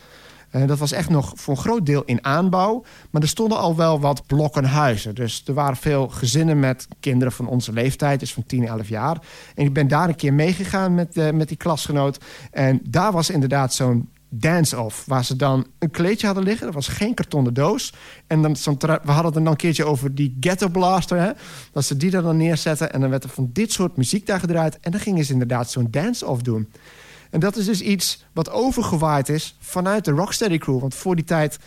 [0.50, 2.84] Eh, dat was echt nog voor een groot deel in aanbouw.
[3.10, 5.14] Maar er stonden al wel wat blokken huizen.
[5.14, 8.20] Dus er waren veel gezinnen met kinderen van onze leeftijd.
[8.20, 9.18] Dus van 10, 11 jaar.
[9.54, 12.18] En ik ben daar een keer meegegaan met, eh, met die klasgenoot.
[12.50, 15.04] En daar was inderdaad zo'n dance-off.
[15.06, 16.66] Waar ze dan een kleedje hadden liggen.
[16.66, 17.92] Dat was geen kartonnen doos.
[18.26, 21.20] En dan we hadden het dan een keertje over die ghetto blaster.
[21.20, 21.30] Hè?
[21.72, 22.92] Dat ze die er dan neerzetten.
[22.92, 24.78] En dan werd er van dit soort muziek daar gedraaid.
[24.80, 26.68] En dan gingen ze inderdaad zo'n dance-off doen.
[27.30, 30.80] En dat is dus iets wat overgewaaid is vanuit de Rocksteady Crew.
[30.80, 31.58] Want voor die tijd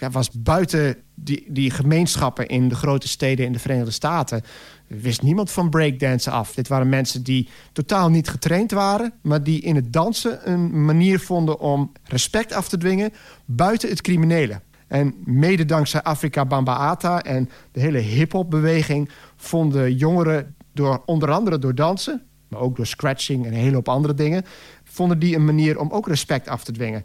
[0.00, 4.42] ja, was buiten die, die gemeenschappen in de grote steden in de Verenigde Staten...
[4.86, 6.54] wist niemand van breakdansen af.
[6.54, 9.12] Dit waren mensen die totaal niet getraind waren...
[9.22, 13.12] maar die in het dansen een manier vonden om respect af te dwingen...
[13.44, 14.60] buiten het criminele.
[14.86, 19.10] En mede dankzij Afrika Bambaataa en de hele hip-hop-beweging...
[19.36, 22.22] vonden jongeren, door, onder andere door dansen...
[22.48, 24.44] maar ook door scratching en een hele hoop andere dingen...
[24.90, 27.04] vonden die een manier om ook respect af te dwingen.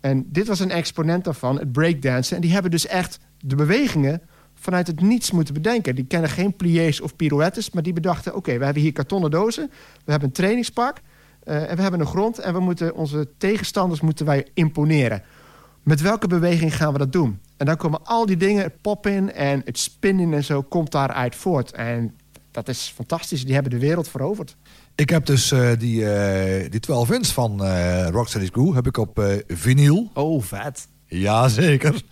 [0.00, 2.36] En dit was een exponent daarvan, het breakdansen.
[2.36, 4.22] En die hebben dus echt de bewegingen
[4.54, 5.94] vanuit het niets moeten bedenken.
[5.94, 8.34] Die kennen geen pliés of pirouettes, maar die bedachten...
[8.34, 9.70] oké, we hebben hier kartonnen dozen,
[10.04, 11.00] we hebben een trainingspak...
[11.42, 15.22] eh, en we hebben een grond en we moeten onze tegenstanders moeten wij imponeren.
[15.82, 17.40] Met welke beweging gaan we dat doen?
[17.56, 20.62] En dan komen al die dingen, het pop-in en het spinnen en zo...
[20.62, 21.72] komt daaruit voort.
[21.72, 22.14] En
[22.50, 24.56] dat is fantastisch, die hebben de wereld veroverd.
[24.96, 28.96] Ik heb dus eh, die, eh, die 12 inch van eh Rocksteady Crew heb ik
[28.96, 30.10] op vinyl.
[30.14, 30.88] Oh, vet.
[31.06, 32.02] Jazeker.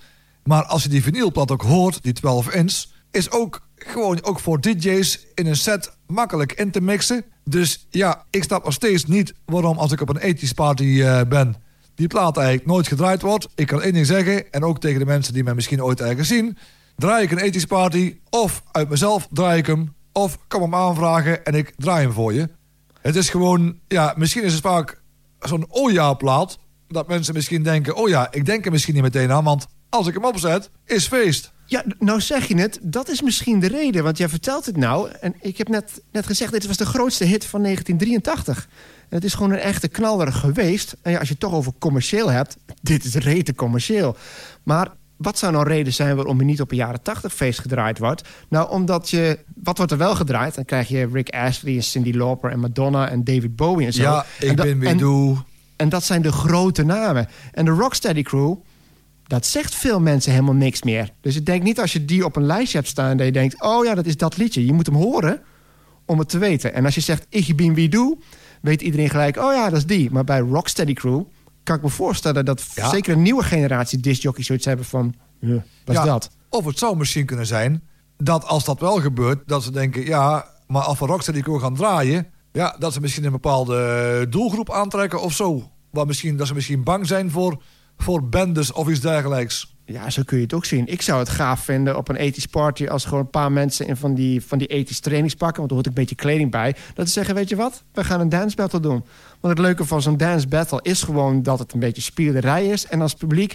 [0.45, 2.85] Maar als je die vinylplat ook hoort, die 12 inch...
[3.11, 7.25] is ook gewoon ook voor DJ's in een set makkelijk in te mixen.
[7.45, 11.55] Dus ja, ik snap nog steeds niet waarom als ik op een 80s party ben...
[11.95, 13.49] die plaat eigenlijk nooit gedraaid wordt.
[13.55, 16.29] Ik kan één ding zeggen, en ook tegen de mensen die mij misschien ooit ergens
[16.29, 16.57] zien...
[16.97, 19.95] draai ik een 80s party, of uit mezelf draai ik hem...
[20.13, 22.49] of kom hem aanvragen en ik draai hem voor je.
[23.05, 25.03] Het is gewoon, ja, misschien is het vaak
[25.39, 26.59] zo'n oh ja plaat...
[26.89, 29.45] dat mensen misschien denken, oh ja, ik denk er misschien niet meteen aan...
[29.45, 31.53] want als ik hem opzet, is feest.
[31.67, 32.79] Ja, nou zeg je het.
[32.83, 34.05] Dat is misschien de reden.
[34.05, 35.11] Want jij vertelt het nou.
[35.21, 38.69] En ik heb net, net gezegd, dit was de grootste hit van 1983.
[39.09, 40.97] En het is gewoon een echte knaller geweest.
[41.03, 42.57] En ja, als je het toch over commercieel hebt...
[42.83, 44.17] dit is rete commercieel.
[44.63, 47.99] Maar wat zou nou reden zijn waarom er niet op een jaren 80 feest gedraaid
[47.99, 48.29] wordt?
[48.49, 49.39] Nou, omdat je...
[49.63, 50.55] Wat wordt er wel gedraaid?
[50.55, 54.03] Dan krijg je Rick Astley en Cindy Lauper en Madonna en David Bowie en zo.
[54.03, 54.89] Ja, ik En ben wie
[55.77, 57.29] en- dat zijn de grote namen.
[57.53, 58.55] En de Rocksteady Crew,
[59.27, 61.11] dat zegt veel mensen helemaal niks meer.
[61.21, 63.17] Dus ik denk niet als je die op een lijstje hebt staan...
[63.17, 64.67] dat je denkt, oh ja, dat is dat liedje.
[64.67, 65.41] Je moet hem horen
[66.05, 66.75] om het te weten.
[66.75, 68.19] En als je zegt, ik ben wie doe,
[68.61, 69.37] weet iedereen gelijk...
[69.37, 70.11] oh ja, dat is die.
[70.11, 71.23] Maar bij Rocksteady Crew
[71.65, 72.45] kan ik me voorstellen...
[72.45, 72.89] dat Ja.
[72.89, 75.15] zeker een nieuwe generatie discjockeys zoiets hebben van...
[75.41, 75.55] "Huh,
[75.85, 76.31] wat is Ja, dat?
[76.49, 77.83] Of het zou misschien kunnen zijn
[78.17, 81.75] dat als dat wel gebeurt, dat ze denken, ja, maar als we Rocksteady Crew gaan
[81.75, 85.71] draaien, ja, dat ze misschien een bepaalde doelgroep aantrekken of zo.
[85.91, 87.63] Waar misschien, dat ze misschien bang zijn voor,
[87.97, 89.74] voor bendes of iets dergelijks.
[89.87, 90.87] Ja, zo kun je het ook zien.
[90.87, 92.87] Ik zou het gaaf vinden op een ethisch party...
[92.87, 95.57] als gewoon een paar mensen in van die, van die ethisch trainingspakken...
[95.57, 96.75] want er hoort een beetje kleding bij...
[96.95, 99.05] dat ze zeggen, weet je wat, we gaan een dance battle doen.
[99.41, 101.43] Want het leuke van zo'n dance battle is gewoon...
[101.43, 102.87] dat het een beetje spielerij is.
[102.87, 103.55] En als publiek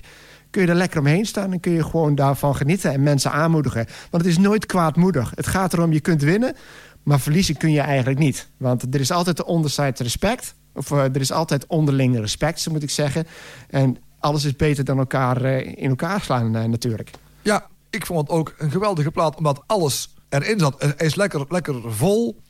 [0.50, 1.52] kun je er lekker omheen staan...
[1.54, 3.86] en kun je gewoon daarvan genieten en mensen aanmoedigen.
[4.10, 5.32] Want het is nooit kwaadmoedig.
[5.36, 6.56] Het gaat erom, je kunt winnen...
[7.04, 8.50] maar verliezen kun je eigenlijk niet.
[8.58, 10.56] Want er is altijd de onderside respect...
[10.74, 13.28] of eh, er is altijd onderling respect, zo moet ik zeggen...
[13.70, 17.11] En alles is beter dan elkaar eh, in elkaar slaan eh, natuurlijk.
[17.41, 20.82] Ja, ik vond het ook een geweldige plaat, omdat alles erin zat.
[20.82, 22.41] Hij is lekker, lekker vol.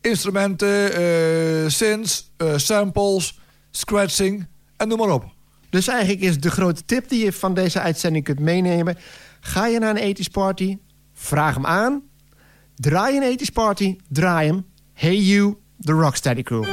[0.00, 4.46] Instrumenten, eh synths, eh, samples, scratching
[4.76, 5.24] en noem maar op.
[5.70, 8.98] Dus eigenlijk is de grote tip die je van deze uitzending kunt meenemen...
[9.40, 10.78] ga je naar een ethisch party,
[11.12, 12.02] vraag hem aan...
[12.74, 14.66] draai een ethisch party, draai hem...
[14.92, 16.64] Hey you, de Rocksteady Crew.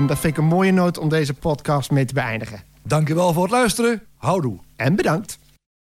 [0.00, 2.62] En dat vind ik een mooie noot om deze podcast mee te beëindigen.
[2.82, 4.02] Dankjewel voor het luisteren.
[4.16, 4.58] Houdoe.
[4.76, 5.38] En bedankt.